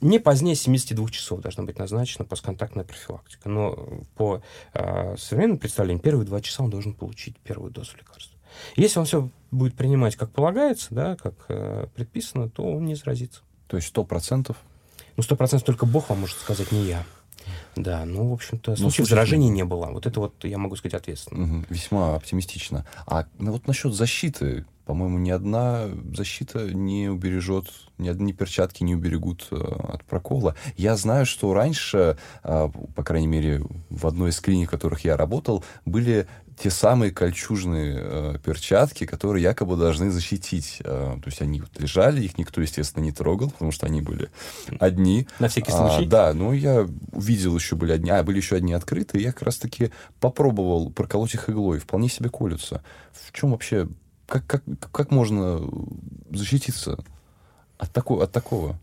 [0.06, 3.50] Не позднее 72 часов должна быть назначена постконтактная профилактика.
[3.50, 4.44] Но по
[4.74, 8.38] э, современному представлению, первые два часа он должен получить первую дозу лекарства.
[8.76, 13.42] Если он все будет принимать как полагается, да, как э, предписано, то он не заразится.
[13.66, 14.56] То есть 100%?
[15.18, 17.04] Ну, 100% только Бог вам может сказать, не я.
[17.76, 19.88] Да, ну, в общем-то, ну, случаев заражения не было.
[19.88, 21.46] Вот это вот, я могу сказать, ответственно.
[21.46, 22.86] Угу, весьма оптимистично.
[23.08, 27.66] А ну, вот насчет защиты, по-моему, ни одна защита не убережет,
[27.98, 30.56] ни одни перчатки не уберегут э, от прокола.
[30.78, 35.18] Я знаю, что раньше, э, по крайней мере, в одной из клиник, в которых я
[35.18, 36.28] работал, были
[36.58, 40.78] те самые кольчужные э, перчатки, которые якобы должны защитить.
[40.82, 44.30] Э, то есть они вот лежали, их никто, естественно, не трогал, потому что они были
[44.80, 45.28] одни.
[45.40, 46.06] На всякий случай?
[46.06, 49.44] А, да, ну я увидел еще были одни, а были еще одни открытые, я как
[49.44, 52.84] раз-таки попробовал проколоть их иглой, вполне себе колются.
[53.12, 53.88] В чем вообще
[54.28, 55.62] как, как, как можно
[56.32, 57.04] защититься
[57.78, 58.80] от, такого, от такого?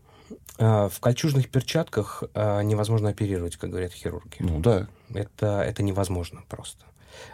[0.57, 4.37] А, в кольчужных перчатках а, невозможно оперировать, как говорят хирурги.
[4.39, 4.87] Ну да.
[5.13, 6.85] Это, это невозможно просто.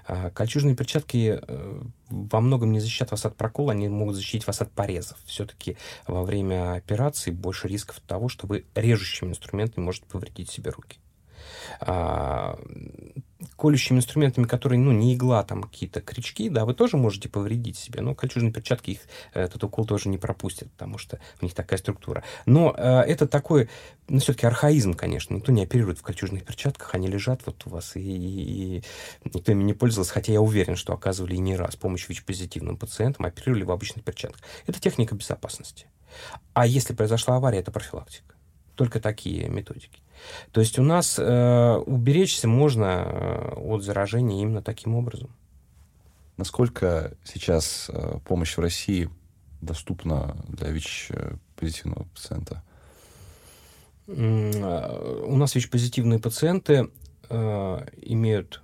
[0.05, 4.62] А, кольчужные перчатки э, во многом не защищают вас от прокола, они могут защитить вас
[4.62, 5.18] от порезов.
[5.26, 10.99] Все-таки во время операции больше рисков того, что вы режущими инструментами можете повредить себе руки
[13.60, 17.99] колющими инструментами, которые, ну, не игла, там какие-то крючки, да, вы тоже можете повредить себе.
[17.99, 18.99] Но кольчужные перчатки их
[19.34, 22.24] э, этот укол тоже не пропустят, потому что у них такая структура.
[22.45, 23.70] Но э, это такой,
[24.07, 25.36] ну, все-таки архаизм, конечно.
[25.36, 28.84] Никто не оперирует в кольчужных перчатках, они лежат вот у вас, и, и, и
[29.26, 33.26] никто ими не пользовался, хотя я уверен, что оказывали и не раз помощь ВИЧ-позитивным пациентам,
[33.26, 34.41] оперировали в обычных перчатках.
[34.68, 35.88] Это техника безопасности.
[36.53, 38.36] А если произошла авария, это профилактика.
[38.76, 39.99] Только такие методики.
[40.51, 45.36] То есть у нас э, уберечься можно э, от заражения именно таким образом.
[46.38, 49.09] Насколько сейчас э, помощь в России
[49.61, 52.63] доступна для ВИЧ-позитивного пациента?
[54.07, 56.89] Э, у нас ВИЧ-позитивные пациенты
[57.30, 58.61] э, имеют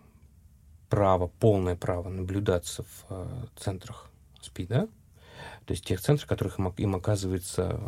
[0.90, 4.10] право, полное право наблюдаться в э, центрах
[4.42, 4.88] СПИДа,
[5.66, 7.80] то есть тех центрах, в которых им, им оказывается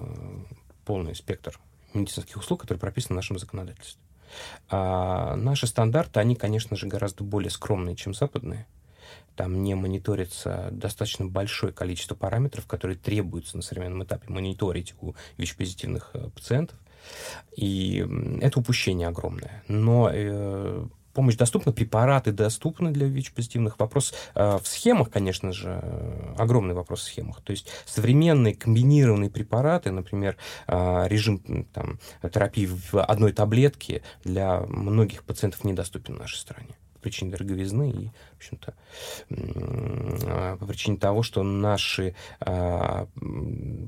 [0.85, 1.59] полный спектр
[1.97, 4.01] медицинских услуг, которые прописаны в нашем законодательстве.
[4.69, 8.67] А наши стандарты, они, конечно же, гораздо более скромные, чем западные.
[9.35, 16.11] Там не мониторится достаточно большое количество параметров, которые требуются на современном этапе мониторить у ВИЧ-позитивных
[16.13, 16.77] э, пациентов.
[17.55, 18.05] И
[18.41, 19.63] это упущение огромное.
[19.67, 20.87] Но э,
[21.17, 23.79] помощь доступна, препараты доступны для ВИЧ-позитивных.
[23.79, 27.41] Вопрос э, в схемах, конечно же, э, огромный вопрос в схемах.
[27.41, 30.37] То есть современные комбинированные препараты, например,
[30.67, 36.99] э, режим там, терапии в одной таблетке для многих пациентов недоступен в нашей стране по
[36.99, 38.73] причине дороговизны и, общем-то,
[40.57, 43.07] по причине того, что наши а,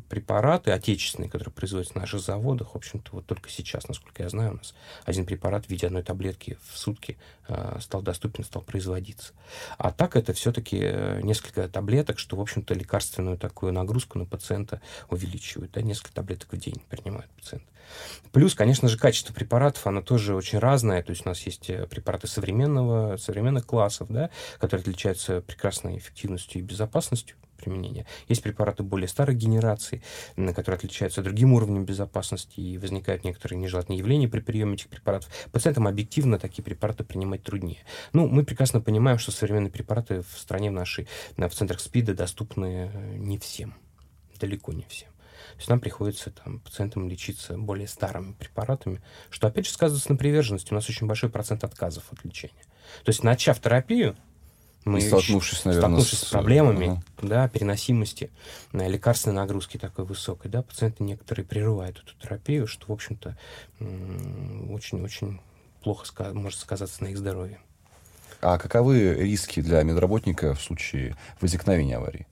[0.10, 4.52] препараты отечественные, которые производятся на наших заводах, в общем-то, вот только сейчас, насколько я знаю,
[4.52, 4.74] у нас
[5.06, 9.34] один препарат в виде одной таблетки в сутки а, стал доступен, стал производиться.
[9.78, 14.82] А так это все-таки э, несколько таблеток, что, в общем-то, лекарственную такую нагрузку на пациента
[15.10, 15.72] увеличивает.
[15.72, 17.64] Да, несколько таблеток в день принимает пациент.
[18.32, 21.02] Плюс, конечно же, качество препаратов, оно тоже очень разное.
[21.02, 24.30] То есть у нас есть э, препараты современного, современных классов, да,
[24.60, 28.06] которые отличаются прекрасной эффективностью и безопасностью применения.
[28.28, 30.02] Есть препараты более старой генерации,
[30.36, 35.30] которые отличаются другим уровнем безопасности, и возникают некоторые нежелательные явления при приеме этих препаратов.
[35.52, 37.80] Пациентам объективно такие препараты принимать труднее.
[38.14, 42.92] Ну, мы прекрасно понимаем, что современные препараты в стране в нашей, в центрах СПИДа доступны
[42.94, 43.76] э, не всем,
[44.40, 45.10] далеко не всем.
[45.10, 50.18] То есть нам приходится там, пациентам лечиться более старыми препаратами, что опять же сказывается на
[50.18, 50.72] приверженности.
[50.72, 52.64] У нас очень большой процент отказов от лечения.
[53.04, 54.16] То есть, начав терапию,
[54.86, 57.04] мы столкнувшись, наверное, столкнувшись с, с проблемами, ага.
[57.22, 58.32] да, переносимости,
[58.72, 63.38] лекарственной нагрузки такой высокой, да, пациенты некоторые прерывают эту терапию, что, в общем-то,
[63.80, 65.42] очень-очень
[65.84, 67.60] плохо может сказаться на их здоровье.
[68.42, 72.26] А каковы риски для медработника в случае возникновения аварии?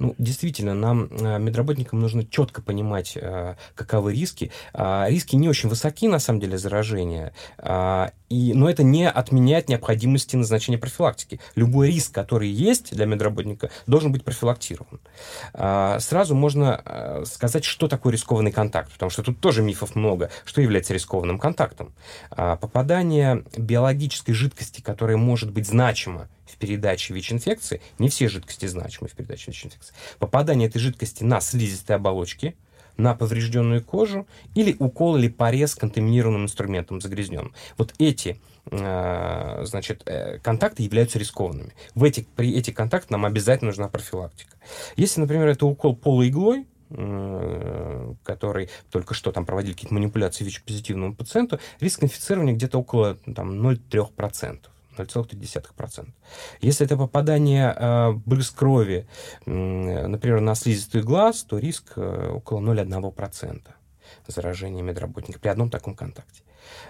[0.00, 4.50] Ну, действительно, нам, э, медработникам, нужно четко понимать, э, каковы риски.
[4.72, 9.68] А, риски не очень высоки, на самом деле, заражения, а, и, но это не отменяет
[9.68, 11.38] необходимости назначения профилактики.
[11.54, 15.00] Любой риск, который есть для медработника, должен быть профилактирован.
[15.52, 20.30] А, сразу можно э, сказать, что такое рискованный контакт, потому что тут тоже мифов много.
[20.46, 21.92] Что является рискованным контактом?
[22.30, 29.12] Попадание биологической жидкости, которая может быть значима в передаче ВИЧ-инфекции, не все жидкости значимы в
[29.12, 32.56] передаче ВИЧ-инфекции, попадание этой жидкости на слизистые оболочки,
[33.00, 37.54] на поврежденную кожу или укол или порез контаминированным инструментом загрязненным.
[37.76, 38.40] Вот эти
[38.70, 41.72] э, значит, э, контакты являются рискованными.
[41.94, 44.56] В этих, при этих контактах нам обязательно нужна профилактика.
[44.96, 51.58] Если, например, это укол полуиглой, э, который только что там проводили какие-то манипуляции ВИЧ-позитивному пациенту,
[51.80, 54.58] риск инфицирования где-то около там, 0,3%.
[55.02, 56.08] 0,3%.
[56.60, 59.06] Если это попадание э, брызг крови,
[59.46, 63.62] э, например, на слизистый глаз, то риск э, около 0,1%
[64.26, 66.42] заражения медработника при одном таком контакте.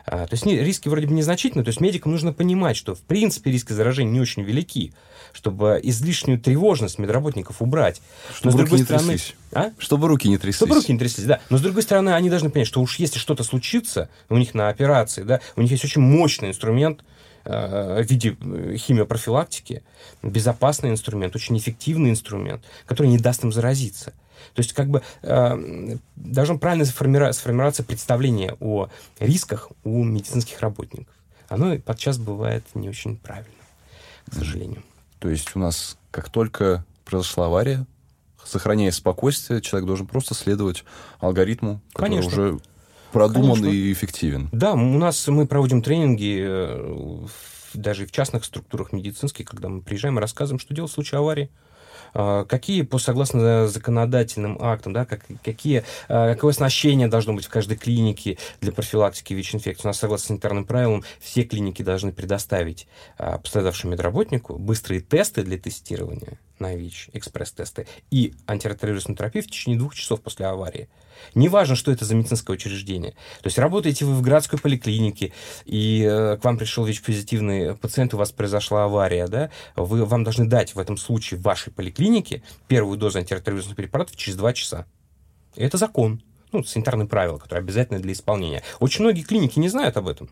[0.07, 3.03] А, то есть не, риски вроде бы незначительные, то есть медикам нужно понимать, что в
[3.03, 4.93] принципе риски заражения не очень велики,
[5.33, 8.01] чтобы излишнюю тревожность медработников убрать.
[8.35, 9.35] Чтобы Но, руки не стороны, тряслись.
[9.53, 9.71] А?
[9.79, 10.57] Чтобы руки не тряслись.
[10.57, 11.41] Чтобы руки не тряслись, да.
[11.51, 14.69] Но с другой стороны, они должны понять, что уж если что-то случится у них на
[14.69, 17.05] операции, да, у них есть очень мощный инструмент,
[17.45, 19.83] в виде э, химиопрофилактики,
[20.23, 24.13] безопасный инструмент, очень эффективный инструмент, который не даст им заразиться.
[24.55, 28.89] То есть как бы э, должно правильно сформироваться представление о
[29.19, 31.15] рисках у медицинских работников.
[31.49, 33.51] Оно подчас бывает не очень правильно,
[34.31, 34.83] к сожалению.
[35.19, 37.87] То есть у нас как только произошла авария,
[38.45, 40.85] сохраняя спокойствие, человек должен просто следовать
[41.19, 42.29] алгоритму, который Конечно.
[42.29, 42.61] уже
[43.13, 43.75] продуман Конечно.
[43.75, 44.49] и эффективен.
[44.53, 47.27] Да, у нас мы проводим тренинги э,
[47.75, 51.51] даже в частных структурах медицинских, когда мы приезжаем и рассказываем, что делать в случае аварии.
[52.13, 57.51] А, какие, по согласно законодательным актам, да, как, какие, а, какое оснащение должно быть в
[57.51, 59.85] каждой клинике для профилактики ВИЧ-инфекции.
[59.85, 62.89] У нас, согласно санитарным правилам, все клиники должны предоставить
[63.19, 69.79] а, пострадавшему медработнику быстрые тесты для тестирования на ВИЧ, экспресс-тесты, и антиретровирусную терапию в течение
[69.79, 70.89] двух часов после аварии.
[71.35, 73.13] Неважно, что это за медицинское учреждение.
[73.13, 75.33] То есть работаете вы в городской поликлинике,
[75.65, 80.47] и э, к вам пришел ВИЧ-позитивный пациент, у вас произошла авария, да, вы, вам должны
[80.47, 84.87] дать в этом случае в вашей поликлинике первую дозу антиретровирусных препаратов через два часа.
[85.57, 86.23] И это закон.
[86.53, 88.63] Ну, санитарные правила, которые обязательны для исполнения.
[88.81, 90.29] Очень многие клиники не знают об этом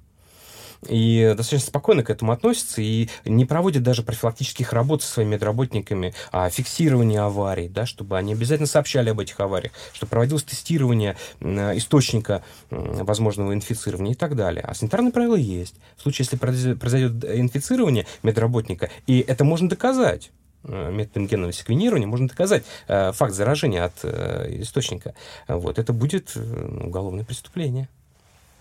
[0.87, 6.15] и достаточно спокойно к этому относятся и не проводят даже профилактических работ со своими медработниками
[6.31, 12.45] о фиксировании аварий, да, чтобы они обязательно сообщали об этих авариях, чтобы проводилось тестирование источника
[12.71, 14.63] возможного инфицирования и так далее.
[14.63, 15.75] А санитарные правила есть.
[15.97, 16.37] В случае, если
[16.75, 20.31] произойдет инфицирование медработника, и это можно доказать,
[20.65, 25.15] э, методом генного секвенирования можно доказать э, факт заражения от э, источника.
[25.49, 27.89] Вот, это будет э, уголовное преступление.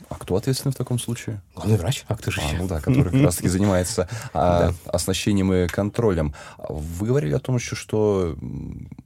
[0.10, 1.41] А кто ответственный в таком случае?
[1.55, 2.05] Главный врач.
[2.08, 6.34] А кто же а, ну да, который как раз-таки занимается а, оснащением и контролем.
[6.58, 8.38] Вы говорили о том еще, что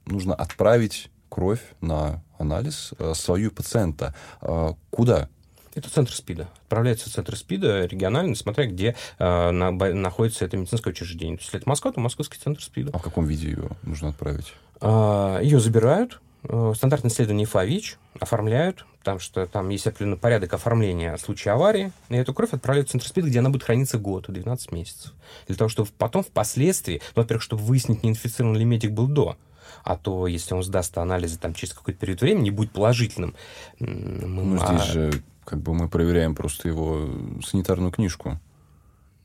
[0.06, 4.14] нужно отправить кровь на анализ э, свою пациента.
[4.40, 5.28] А, куда?
[5.74, 6.48] Это центр СПИДа.
[6.64, 11.36] Отправляется в центр СПИДа региональный, смотря где э, на, находится это медицинское учреждение.
[11.38, 12.90] То есть, если это Москва, то московский центр СПИДа.
[12.92, 14.52] А в каком виде ее нужно отправить?
[14.80, 21.20] А, ее забирают, стандартное исследование ФАВИЧ оформляют, потому что там есть определенный порядок оформления в
[21.20, 24.72] случае аварии, и эту кровь отправляют в центр СПИД, где она будет храниться год, 12
[24.72, 25.12] месяцев.
[25.46, 29.36] Для того, чтобы потом впоследствии, ну, во-первых, чтобы выяснить, не инфицирован ли медик был до,
[29.84, 33.34] а то, если он сдаст анализы там, через какой-то период времени, будет положительным.
[33.78, 34.84] Мы, ну, здесь а...
[34.84, 37.08] же как бы мы проверяем просто его
[37.44, 38.38] санитарную книжку,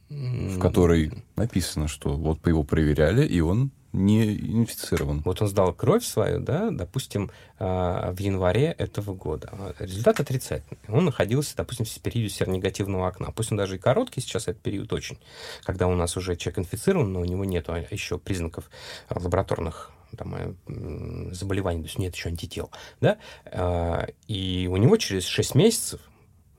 [0.10, 5.22] в которой написано, что вот по его проверяли, и он не инфицирован.
[5.26, 9.52] Вот он сдал кровь свою, да, допустим, а, в январе этого года.
[9.80, 10.80] Результат отрицательный.
[10.88, 13.32] Он находился, допустим, в периоде серонегативного окна.
[13.32, 15.18] Пусть он даже и короткий сейчас, этот период очень,
[15.64, 18.70] когда у нас уже человек инфицирован, но у него нет еще признаков
[19.10, 22.72] лабораторных там, э, заболеваний, то есть нет еще антител,
[23.02, 26.00] да, а, и у него через 6 месяцев,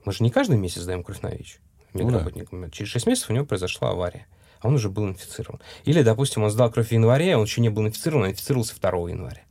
[0.05, 1.59] мы же не каждый месяц даем кровь на ВИЧ,
[1.93, 2.69] ну, да.
[2.69, 4.27] через 6 месяцев у него произошла авария
[4.61, 5.59] а он уже был инфицирован.
[5.85, 8.75] Или, допустим, он сдал кровь в январе, а он еще не был инфицирован, а инфицировался
[8.79, 9.41] 2 января.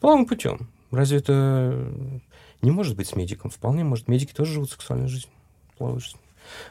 [0.00, 0.68] Полным путем.
[0.90, 1.92] Разве это
[2.62, 3.50] не может быть с медиком?
[3.50, 4.08] Вполне может.
[4.08, 5.32] Медики тоже живут сексуальной жизнью,
[5.78, 6.20] половой жизнью.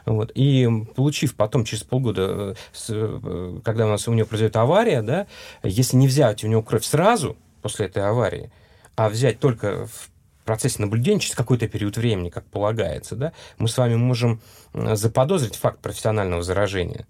[0.04, 0.30] Вот.
[0.34, 2.54] И получив потом, через полгода,
[2.88, 5.26] э, когда у нас у него произойдет авария, да,
[5.62, 8.50] если не взять у него кровь сразу после этой аварии,
[8.96, 10.10] а взять только в
[10.44, 14.40] процессе наблюдения через какой-то период времени, как полагается, да, мы с вами можем
[14.74, 17.06] заподозрить факт профессионального заражения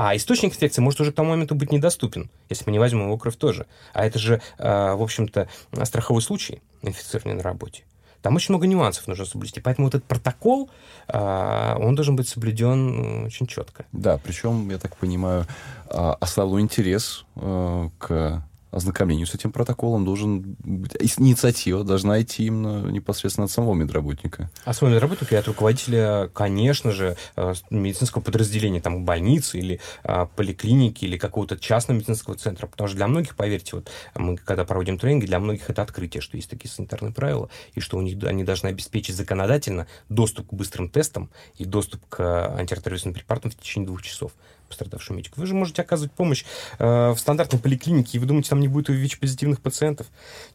[0.00, 3.18] А источник инфекции может уже к тому моменту быть недоступен, если мы не возьмем его
[3.18, 3.66] кровь тоже.
[3.92, 5.48] А это же, э, в общем-то,
[5.82, 7.82] страховой случай инфицирования на работе.
[8.22, 9.58] Там очень много нюансов нужно соблюсти.
[9.58, 10.70] Поэтому вот этот протокол,
[11.08, 13.86] э, он должен быть соблюден очень четко.
[13.90, 15.46] Да, причем, я так понимаю,
[15.88, 23.50] основной интерес к ознакомлению с этим протоколом должен быть, инициатива должна идти именно непосредственно от
[23.50, 24.50] самого медработника.
[24.64, 30.26] А самого медработника и от руководителя, конечно же, э, медицинского подразделения, там, больницы или а,
[30.26, 32.66] поликлиники или какого-то частного медицинского центра.
[32.66, 36.36] Потому что для многих, поверьте, вот мы когда проводим тренинги, для многих это открытие, что
[36.36, 40.88] есть такие санитарные правила, и что у них они должны обеспечить законодательно доступ к быстрым
[40.88, 44.32] тестам и доступ к антиретровирусным препаратам в течение двух часов
[44.68, 45.40] пострадавшим медикам.
[45.40, 46.44] Вы же можете оказывать помощь
[46.78, 50.06] э, в стандартной поликлинике, и вы думаете, там не будет ВИЧ-позитивных пациентов.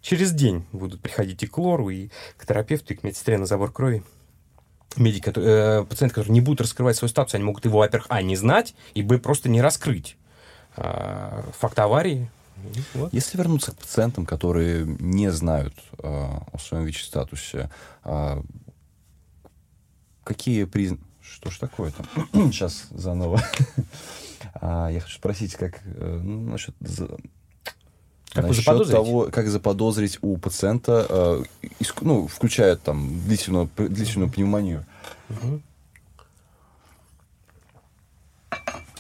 [0.02, 3.72] Через день будут приходить и к лору, и к терапевту, и к медсестре на забор
[3.72, 4.04] крови.
[4.96, 8.36] Медики, э, пациенты, которые не будут раскрывать свой статус, они могут его, во-первых, а, не
[8.36, 10.18] знать, и, б, просто не раскрыть.
[10.78, 12.30] Э, факт аварии,
[12.94, 13.14] вот.
[13.14, 17.70] Если вернуться к пациентам, которые не знают э, о своем ВИЧ-статусе,
[18.04, 18.42] э,
[20.24, 21.04] какие признаки...
[21.24, 22.04] Что ж такое-то?
[22.52, 23.42] Сейчас заново.
[24.56, 26.76] а, я хочу спросить, как э, ну, насчет...
[28.34, 31.44] Как Насчет того, как заподозрить у пациента, э,
[31.80, 34.86] иск, ну, включая там длительную, длительную пневмонию.
[35.30, 35.62] Угу.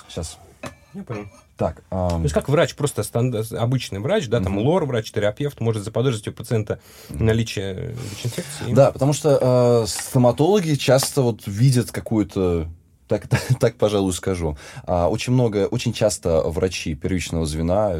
[0.07, 0.37] Сейчас.
[0.93, 1.27] Я понял.
[1.57, 2.09] Так, эм...
[2.09, 4.65] То есть как врач, просто стандарт, обычный врач, да, там угу.
[4.65, 6.79] лор, врач, терапевт, может заподозрить у пациента
[7.09, 8.73] наличие ВИЧ-инфекции?
[8.73, 12.67] Да, потому что э, стоматологи часто вот видят какую-то
[13.07, 14.57] так, так, так, пожалуй, скажу.
[14.85, 17.95] А, очень много, очень часто врачи первичного звена,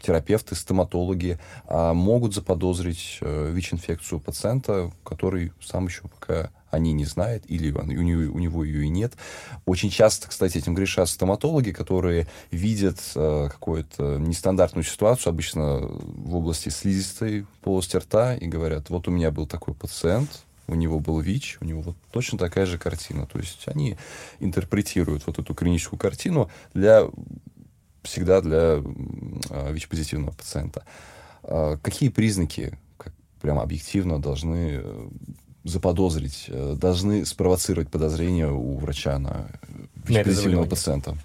[0.00, 7.44] терапевты, стоматологи а, могут заподозрить а, ВИЧ-инфекцию пациента, который сам еще пока они не знают,
[7.46, 9.14] или у него, у него ее и нет.
[9.64, 16.68] Очень часто, кстати, этим грешат стоматологи, которые видят э, какую-то нестандартную ситуацию, обычно в области
[16.68, 21.58] слизистой полости рта, и говорят, вот у меня был такой пациент, у него был ВИЧ,
[21.60, 23.26] у него вот точно такая же картина.
[23.26, 23.96] То есть они
[24.40, 27.08] интерпретируют вот эту клиническую картину для
[28.02, 28.82] всегда для
[29.50, 30.84] э, ВИЧ-позитивного пациента.
[31.42, 35.08] Э, какие признаки как, прямо объективно должны э,
[35.66, 39.50] заподозрить, э, должны спровоцировать подозрение у врача на
[40.04, 41.16] ВИЧ-позитивного пациента?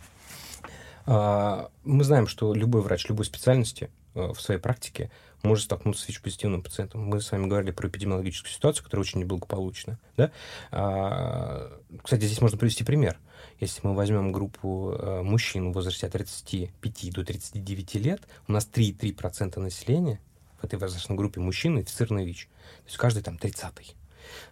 [1.06, 5.12] А, мы знаем, что любой врач любой специальности э, в своей практике
[5.44, 7.02] может столкнуться с ВИЧ-позитивным пациентом.
[7.02, 10.00] Мы с вами говорили про эпидемиологическую ситуацию, которая очень неблагополучна.
[10.18, 10.32] Да?
[10.72, 11.72] А,
[12.04, 13.18] кстати, здесь можно привести пример.
[13.60, 18.68] Если мы возьмем группу э, мужчин в возрасте от 35 до 39 лет, у нас
[18.72, 20.20] 3,3% населения
[20.60, 22.48] в этой возрастной группе мужчин инфицированы ВИЧ.
[22.48, 23.96] То есть каждый там 30-й.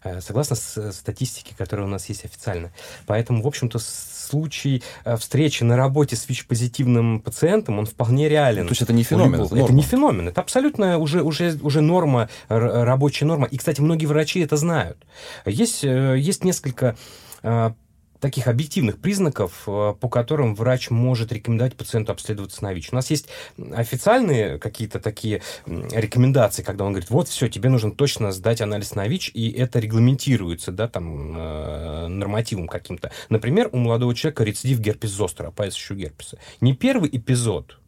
[0.03, 2.71] Э, согласно с статистике, которая у нас есть официально.
[3.05, 8.65] Поэтому, в общем-то, случай э, встречи на работе с ВИЧ-позитивным пациентом, он вполне реален.
[8.65, 9.41] То есть это не феномен?
[9.41, 13.47] Это, это не феномен, это абсолютно уже, уже, уже норма, рабочая норма.
[13.47, 14.97] И, кстати, многие врачи это знают.
[15.45, 16.95] Есть, э, есть несколько
[18.19, 22.89] таких объективных признаков, э, по которым врач может рекомендовать пациенту обследоваться на ВИЧ.
[22.91, 23.27] У нас есть
[23.73, 29.07] официальные какие-то такие рекомендации, когда он говорит, вот все, тебе нужно точно сдать анализ на
[29.07, 33.11] ВИЧ, и это регламентируется, да, там, э, нормативом каким-то.
[33.29, 36.37] Например, у молодого человека рецидив герпес зостера, опасящего герпеса.
[36.61, 37.79] Не первый эпизод,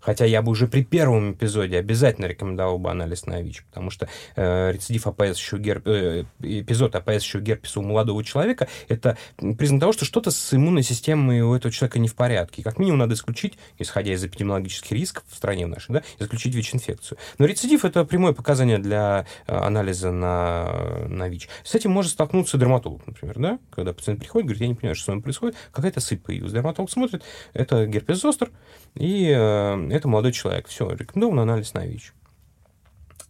[0.00, 4.08] Хотя я бы уже при первом эпизоде обязательно рекомендовал бы анализ на ВИЧ, потому что
[4.36, 5.86] э, рецидив опоясывающего герп...
[5.86, 9.16] э, эпизод опоясывающего герпеса у молодого человека– это
[9.58, 12.62] признак того, что что-то с иммунной системой у этого человека не в порядке.
[12.62, 17.18] Как минимум надо исключить, исходя из эпидемиологических рисков в стране нашей, да, исключить ВИЧ-инфекцию.
[17.38, 21.48] Но рецидив– это прямое показание для э, анализа на, на ВИЧ.
[21.64, 25.04] С этим может столкнуться дерматолог, например, да, когда пациент приходит, говорит, я не понимаю, что
[25.04, 26.52] с вами происходит, какая-то сыпь появилась.
[26.52, 27.22] Дерматолог смотрит,
[27.52, 28.50] это герпес зостер,
[28.94, 30.68] и э, это молодой человек.
[30.68, 32.12] Все, рекомендован анализ на ВИЧ.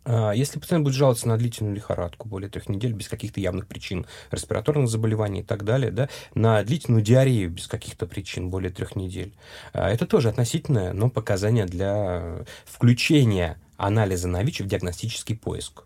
[0.06, 4.06] А, если пациент будет жаловаться на длительную лихорадку более трех недель без каких-то явных причин
[4.30, 9.34] респираторных заболеваний и так далее, да, на длительную диарею без каких-то причин более трех недель,
[9.72, 15.84] а, это тоже относительное, но показание для включения анализа на ВИЧ в диагностический поиск.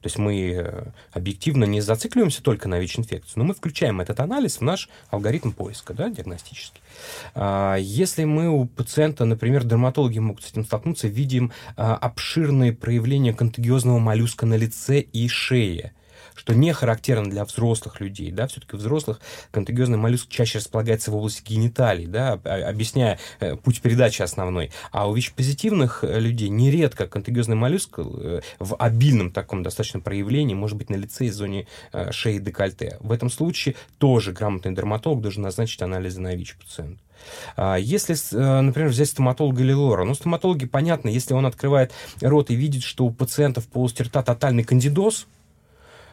[0.00, 4.56] То есть мы э, объективно не зацикливаемся только на ВИЧ-инфекцию, но мы включаем этот анализ
[4.56, 6.80] в наш алгоритм поиска, да, диагностический.
[7.34, 13.34] А, если мы у пациента, например, дерматологи могут с этим столкнуться, видим а, обширные проявления
[13.34, 15.92] контагиозного моллюска на лице и шее,
[16.40, 19.20] что не характерно для взрослых людей, да, все-таки взрослых
[19.50, 25.14] контагиозный моллюск чаще располагается в области гениталий, да, объясняя э, путь передачи основной, а у
[25.14, 30.94] ВИЧ-позитивных э, людей нередко контагиозный моллюск э, в обильном таком достаточно проявлении может быть на
[30.94, 31.66] лице и зоне
[32.10, 32.96] шеи и декольте.
[33.00, 37.02] В этом случае тоже грамотный дерматолог должен назначить анализы на ВИЧ пациенту.
[37.54, 42.54] А если, например, взять стоматолога или лора, ну, стоматологи, понятно, если он открывает рот и
[42.54, 45.26] видит, что у пациента в полости рта тотальный кандидоз,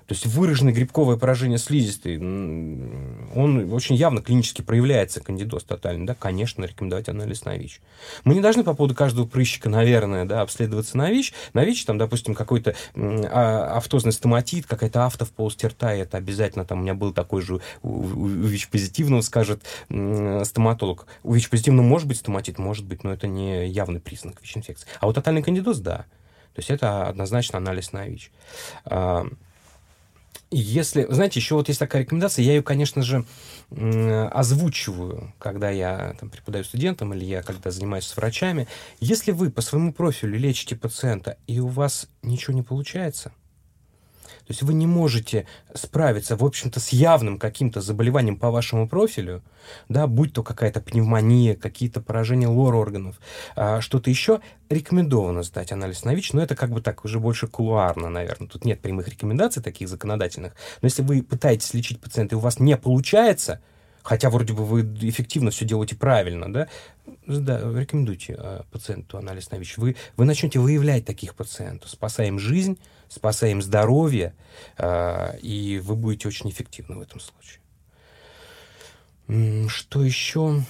[0.08, 6.64] то есть выраженное грибковое поражение слизистой, он очень явно клинически проявляется, кандидоз тотальный, да, конечно,
[6.64, 7.82] рекомендовать анализ на ВИЧ.
[8.24, 11.34] Мы не должны по поводу каждого прыщика, наверное, да, обследоваться на ВИЧ.
[11.54, 16.16] На ВИЧ, там, допустим, какой-то а, автозный стоматит, какая-то авто в полости рта, и это
[16.16, 21.06] обязательно, там, у меня был такой же у, ВИЧ-позитивного, скажет стоматолог.
[21.24, 24.88] У ВИЧ-позитивного может быть стоматит, может быть, но это не явный признак ВИЧ-инфекции.
[25.02, 26.06] А вот тотальный кандидоз, да.
[26.56, 28.32] То есть это однозначно анализ на ВИЧ.
[30.50, 33.26] Если, знаете, еще вот есть такая рекомендация, я ее, конечно же,
[33.70, 38.68] озвучиваю, когда я там, преподаю студентам или я когда занимаюсь с врачами.
[39.02, 43.34] Если вы по своему профилю лечите пациента, и у вас ничего не получается–
[44.28, 49.44] то есть вы не можете справиться, в общем-то, с явным каким-то заболеванием по вашему профилю,
[49.90, 53.20] да, будь то какая-то пневмония, какие-то поражения лор-органов,
[53.56, 57.48] а, что-то еще, рекомендовано сдать анализ на ВИЧ, но это как бы так уже больше
[57.48, 58.48] кулуарно, наверное.
[58.48, 60.54] Тут нет прямых рекомендаций таких законодательных.
[60.82, 63.62] Но если вы пытаетесь лечить пациента, и у вас не получается,
[64.08, 66.70] хотя вроде бы вы эффективно все делаете правильно, да,
[67.26, 69.80] да рекомендуйте э, пациенту анализ на ВИЧ.
[69.80, 72.80] Вы, вы начнете выявлять таких пациентов, спасаем жизнь,
[73.10, 74.34] спасаем здоровье,
[74.78, 77.60] э, и вы будете очень эффективны в этом случае.
[79.68, 80.64] Что еще?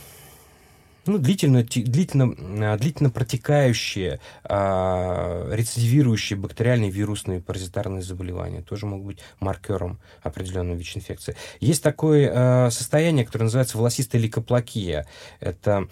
[1.07, 2.35] Ну, длительно, длительно,
[2.73, 11.35] а, длительно протекающие, а, рецидивирующие бактериальные, вирусные, паразитарные заболевания тоже могут быть маркером определенной ВИЧ-инфекции.
[11.59, 15.07] Есть такое а, состояние, которое называется волосистая лейкоплакия.
[15.39, 15.87] Это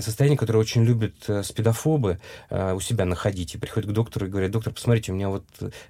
[0.00, 2.18] состояние, которое очень любят а, спидофобы
[2.50, 3.54] а, у себя находить.
[3.54, 5.44] И приходят к доктору и говорят, доктор, посмотрите, у меня вот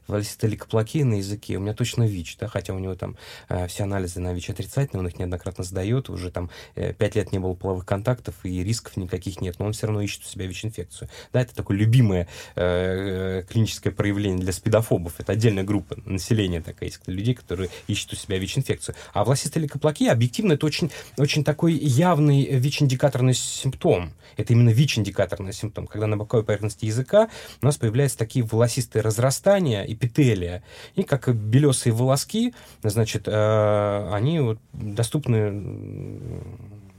[0.07, 3.17] волосистая лейкоплакия на языке, у меня точно ВИЧ, да, хотя у него там
[3.49, 7.39] а, все анализы на ВИЧ отрицательные, он их неоднократно сдает, уже там э, лет не
[7.39, 11.09] было половых контактов, и рисков никаких нет, но он все равно ищет у себя ВИЧ-инфекцию.
[11.33, 15.15] Да, это такое любимое э, клиническое проявление для спидофобов.
[15.19, 18.95] Это отдельная группа населения такая есть, людей, которые ищут у себя ВИЧ-инфекцию.
[19.13, 24.13] А властистая лейкоплакия, объективно, это очень, очень такой явный ВИЧ-индикаторный симптом.
[24.37, 25.87] Это именно ВИЧ-индикаторный симптом.
[25.87, 27.29] Когда на боковой поверхности языка
[27.63, 30.63] у нас появляются такие волосистые разрастания, эпителия,
[30.95, 35.37] и как белесые волоски, значит, э, они вот доступны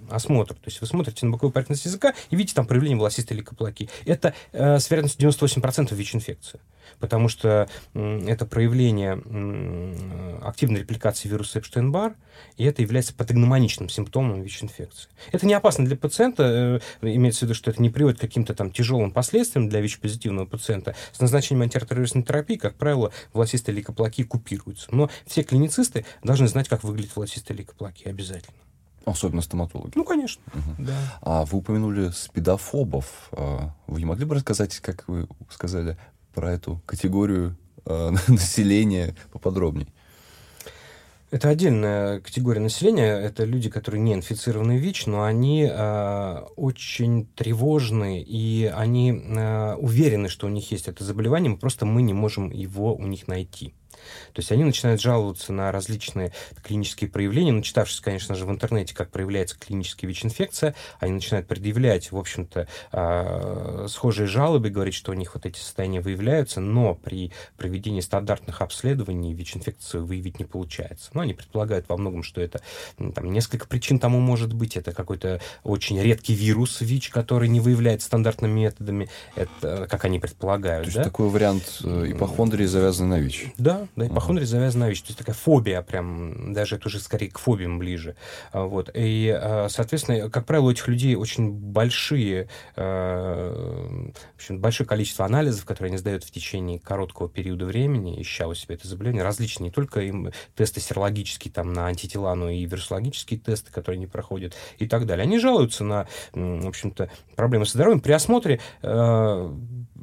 [0.10, 0.56] осмотр.
[0.56, 3.90] То есть вы смотрите на боковую поверхность языка и видите там проявление волосистой лейкоплаки.
[4.06, 6.60] Это э, с вероятностью 98% ВИЧ-инфекции.
[7.00, 12.16] Потому что э, это проявление э, активной репликации вируса Эпштейн-Бар,
[12.58, 15.10] и это является патогномоничным симптомом ВИЧ-инфекции.
[15.32, 18.54] Это не опасно для пациента, э, имеется в виду, что это не приводит к каким-то
[18.54, 20.96] там тяжелым последствиям для ВИЧ-позитивного пациента.
[21.12, 24.88] С назначением антиретровирусной терапии, как правило, волосистые лейкоплаки купируются.
[24.92, 28.67] Но все клиницисты должны знать, как выглядит волосистая лейкоплаки обязательно.
[29.08, 29.94] Особенно стоматологи.
[29.96, 30.42] Ну, конечно.
[30.54, 30.86] Угу.
[30.86, 31.20] Да.
[31.22, 33.30] А вы упомянули спидофобов.
[33.32, 35.98] А вы не могли бы рассказать, как вы сказали,
[36.34, 37.56] про эту категорию
[37.86, 39.88] э, населения поподробнее?
[41.32, 43.18] Это отдельная категория населения.
[43.18, 50.28] Это люди, которые не инфицированы ВИЧ, но они э, очень тревожны, и они э, уверены,
[50.28, 53.74] что у них есть это заболевание, просто мы не можем его у них найти.
[54.34, 56.32] То есть они начинают жаловаться на различные
[56.64, 62.18] клинические проявления, начитавшись, конечно же, в интернете, как проявляется клиническая ВИЧ-инфекция, они начинают предъявлять, в
[62.18, 68.02] общем-то, а, схожие жалобы, говорить, что у них вот эти состояния выявляются, но при проведении
[68.02, 71.10] стандартных обследований ВИЧ-инфекцию выявить не получается.
[71.14, 72.62] Но они предполагают во многом, что это
[72.98, 74.78] там, несколько причин тому может быть.
[74.78, 79.10] Это какой-то очень редкий вирус ВИЧ, который не выявляется стандартными методами.
[79.36, 80.86] Это, как они предполагают.
[80.86, 81.04] То есть да?
[81.04, 83.48] такой вариант э, ипохондрии, завязанный на ВИЧ.
[83.58, 84.52] Да, да, ипохондрия uh-huh.
[84.52, 85.02] завязана на ВИЧ.
[85.02, 88.16] То есть такая фобия прям, даже это уже скорее к фобиям ближе.
[88.52, 88.92] А, вот.
[88.94, 95.26] И, а, соответственно, как правило, у этих людей очень большие, а, в общем, большое количество
[95.26, 99.70] анализов, которые они сдают в течение короткого периода времени, ища у себя это заболевание, различные,
[99.70, 104.54] не только им тесты серологические там на антитела, но и вирусологические тесты, которые они проходят
[104.78, 105.24] и так далее.
[105.24, 108.00] Они жалуются на, в общем-то, проблемы со здоровьем.
[108.00, 108.60] При осмотре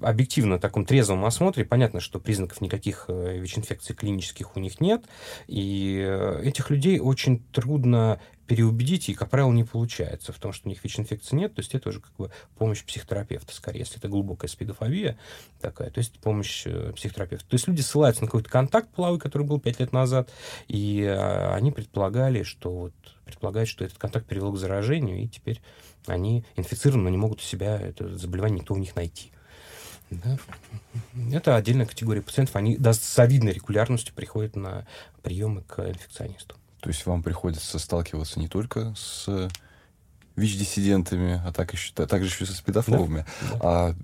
[0.03, 5.05] объективно, таком трезвом осмотре, понятно, что признаков никаких э, ВИЧ-инфекции инфекций клинических у них нет,
[5.47, 10.69] и э, этих людей очень трудно переубедить, и, как правило, не получается в том, что
[10.69, 14.09] у них ВИЧ-инфекции нет, то есть это уже как бы помощь психотерапевта, скорее, если это
[14.09, 15.17] глубокая спидофобия
[15.61, 17.47] такая, то есть помощь э, психотерапевта.
[17.49, 20.31] То есть люди ссылаются на какой-то контакт половой, который был пять лет назад,
[20.69, 25.63] и э, они предполагали, что вот предполагают, что этот контакт привел к заражению, и теперь
[26.07, 29.34] они инфицированы, но не могут у себя это заболевание никто у них найти.
[30.23, 30.39] Да.
[31.33, 32.57] Это отдельная категория пациентов.
[32.57, 34.87] Они с завидной регулярностью приходят на
[35.23, 36.57] приемы к инфекционисту.
[36.81, 39.51] То есть вам приходится сталкиваться не только с
[40.37, 43.25] ВИЧ-диссидентами, а так еще, также еще со спидофобами.
[43.53, 43.95] Да, А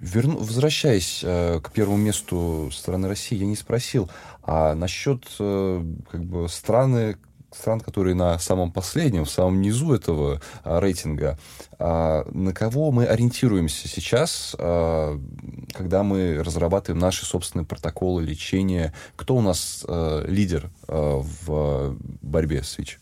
[0.00, 4.08] верну, возвращаясь э, к первому месту страны России, я не спросил,
[4.42, 7.16] а насчет э, как бы страны,
[7.52, 11.38] стран, которые на самом последнем, в самом низу этого а, рейтинга,
[11.78, 15.18] а, на кого мы ориентируемся сейчас, а,
[15.72, 18.94] когда мы разрабатываем наши собственные протоколы лечения?
[19.16, 19.84] Кто у нас
[20.26, 22.98] лидер в борьбе с ВИЧ?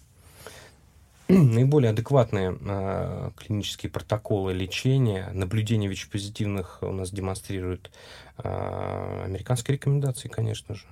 [1.28, 7.90] Наиболее адекватные э, клинические протоколы лечения, наблюдения ВИЧ-позитивных у нас демонстрируют
[8.38, 10.84] э, американские рекомендации, конечно же.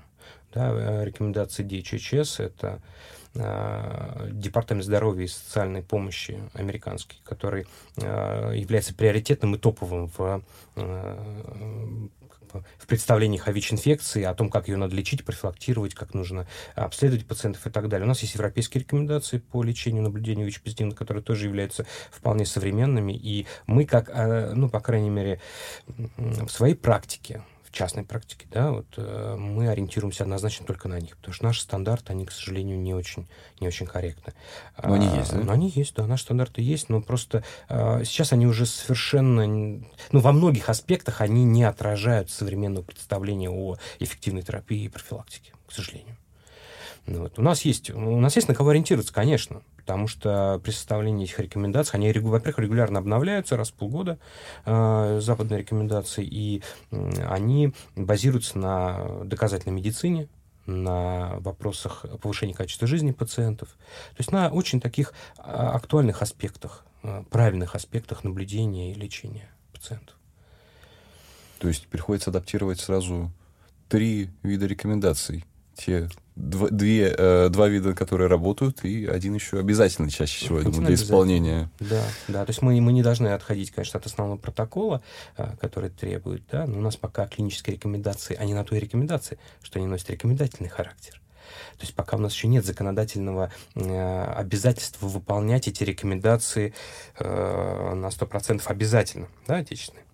[0.53, 7.67] Да, рекомендации DHHS– это Э, Департамент здоровья и социальной помощи американский, который
[7.97, 10.45] э, является приоритетным и топовым в
[10.77, 12.09] э,
[12.79, 16.47] в представлениях о ВИЧ-инфекции, о том, как ее надо лечить, профилактировать, как нужно
[16.77, 18.05] обследовать пациентов и так далее.
[18.05, 23.13] У нас есть европейские рекомендации по лечению наблюдению ВИЧ-позитивных, которые тоже являются вполне современными.
[23.13, 24.09] И мы, как,
[24.55, 25.41] ну, по крайней мере,
[26.17, 27.43] в своей практике
[27.75, 32.13] частной практике, да, вот э, мы ориентируемся однозначно только на них, потому что наши стандарты,
[32.13, 33.29] они, к сожалению, не очень,
[33.61, 34.33] не очень корректны.
[34.83, 35.41] Но они есть, да?
[35.41, 40.21] Но они есть, да, наши стандарты есть, но просто э, сейчас они уже совершенно, ну,
[40.21, 46.17] во многих аспектах они не отражают современного представления о эффективной терапии и профилактике, к сожалению.
[47.07, 47.39] Ну вот.
[47.39, 51.39] У, нас есть, у нас есть на кого ориентироваться, конечно потому что при составлении этих
[51.39, 54.19] рекомендаций, они, во-первых, регулярно обновляются раз в полгода,
[54.65, 56.63] э, западные рекомендации, и
[57.29, 60.29] они базируются на доказательной медицине,
[60.65, 67.23] на вопросах повышения качества жизни пациентов, то есть на очень таких а, актуальных аспектах, э,
[67.29, 70.17] правильных аспектах наблюдения и лечения пациентов.
[71.59, 73.31] То есть приходится адаптировать сразу
[73.91, 75.45] три вида рекомендаций.
[75.77, 80.65] Те два, две, э, два вида, которые работают, и один еще обязательно чаще всего, я
[80.65, 81.71] думаю, для исполнения.
[81.81, 85.03] Да, да, то есть мы, мы не должны отходить, конечно, от основного протокола,
[85.37, 89.79] э, который требует, да, но у нас пока клинические рекомендации, они на той рекомендации, что
[89.79, 91.21] они носят рекомендательный характер.
[91.77, 96.75] То есть пока у нас еще нет законодательного э, обязательства выполнять эти рекомендации
[97.19, 100.05] э, на 100% обязательно, да, отечественные.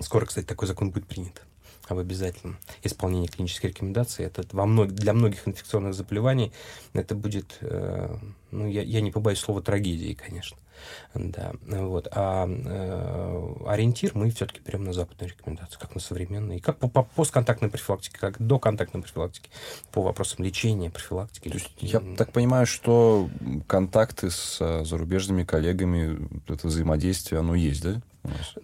[0.00, 1.42] Скоро, кстати, такой закон будет принят
[1.90, 4.24] об обязательном исполнении клинической рекомендации.
[4.24, 4.92] Это во мног...
[4.92, 6.52] для многих инфекционных заболеваний
[6.92, 8.16] это будет, э,
[8.50, 10.56] ну, я, я не побоюсь слова трагедии, конечно.
[11.14, 12.08] Да, вот.
[12.12, 16.88] А э, ориентир мы все-таки берем на западные рекомендации, как на современные, и как по,
[16.88, 19.50] по постконтактной профилактике, как до контактной профилактики,
[19.92, 21.48] по вопросам лечения, профилактики.
[21.48, 23.28] То есть, я так понимаю, что
[23.66, 28.00] контакты с э, зарубежными коллегами, это взаимодействие, оно есть, да?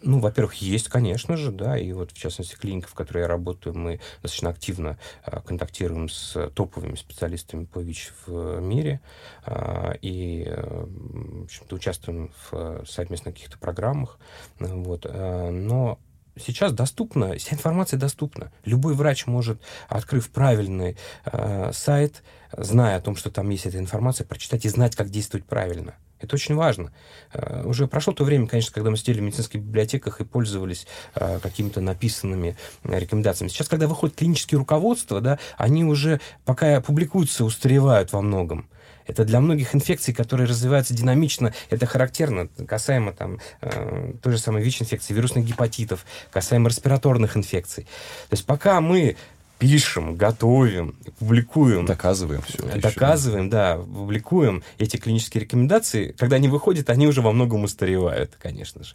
[0.02, 3.76] Ну, во-первых, есть, конечно же, да, и вот, в частности, клиника, в которой я работаю,
[3.76, 9.00] мы достаточно активно а, контактируем с топовыми специалистами по ВИЧ в мире,
[9.44, 14.18] а, и, э, в общем-то, участвуем в э, совместных каких-то программах,
[14.58, 15.98] вот, а, но
[16.38, 18.52] сейчас доступна, вся информация доступна.
[18.64, 22.22] Любой врач может, открыв правильный э, сайт,
[22.56, 25.94] зная о том, что там есть эта информация, прочитать и знать, как действовать правильно.
[26.26, 26.92] Это очень важно.
[27.32, 31.38] Э, уже прошло то время, конечно, когда мы сидели в медицинских библиотеках и пользовались э,
[31.40, 33.48] какими-то написанными э, рекомендациями.
[33.48, 38.68] Сейчас, когда выходят клинические руководства, да, они уже, пока публикуются, устаревают во многом.
[39.06, 44.62] Это для многих инфекций, которые развиваются динамично, это характерно, касаемо там э, той же самой
[44.62, 47.84] ВИЧ-инфекции, вирусных гепатитов, касаемо респираторных инфекций.
[47.84, 49.16] То есть пока мы
[49.58, 51.86] пишем, готовим, публикуем.
[51.86, 52.62] Доказываем все.
[52.78, 53.50] Доказываем, еще.
[53.52, 56.12] да, публикуем эти клинические рекомендации.
[56.12, 58.94] Когда они выходят, они уже во многом устаревают, конечно же.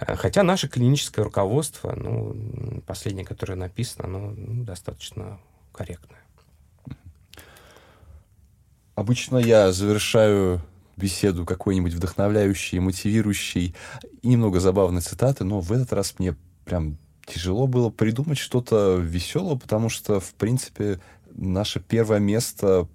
[0.00, 5.40] Э, хотя наше клиническое руководство, ну, последнее, которое написано, оно ну, достаточно
[5.72, 6.20] корректное.
[8.94, 10.60] Обычно я завершаю
[10.96, 13.74] беседу какой-нибудь вдохновляющей, мотивирующей
[14.20, 16.98] и немного забавной цитаты, но в этот раз мне прям
[17.32, 21.00] тяжело было придумать что-то веселое, потому что, в принципе,
[21.34, 22.88] наше первое место,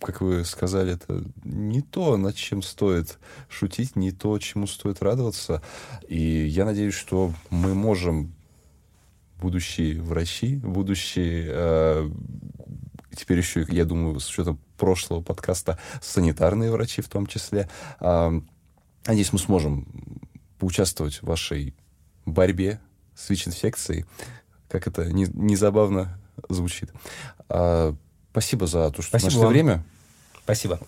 [0.00, 3.18] как вы сказали, это не то, над чем стоит
[3.48, 5.62] шутить, не то, чему стоит радоваться.
[6.08, 8.32] И я надеюсь, что мы можем
[9.40, 12.10] будущие врачи, будущие, э,
[13.16, 17.68] теперь еще, я думаю, с учетом прошлого подкаста, санитарные врачи в том числе.
[18.00, 18.30] Э,
[19.06, 19.86] надеюсь, мы сможем
[20.58, 21.74] поучаствовать в вашей
[22.26, 22.80] борьбе
[23.20, 24.06] с ВИЧ-инфекцией.
[24.68, 26.18] Как это не, не забавно
[26.48, 26.90] звучит.
[27.48, 27.94] А,
[28.30, 29.52] спасибо за то, что спасибо нашли вам.
[29.52, 29.84] время.
[30.44, 30.80] Спасибо.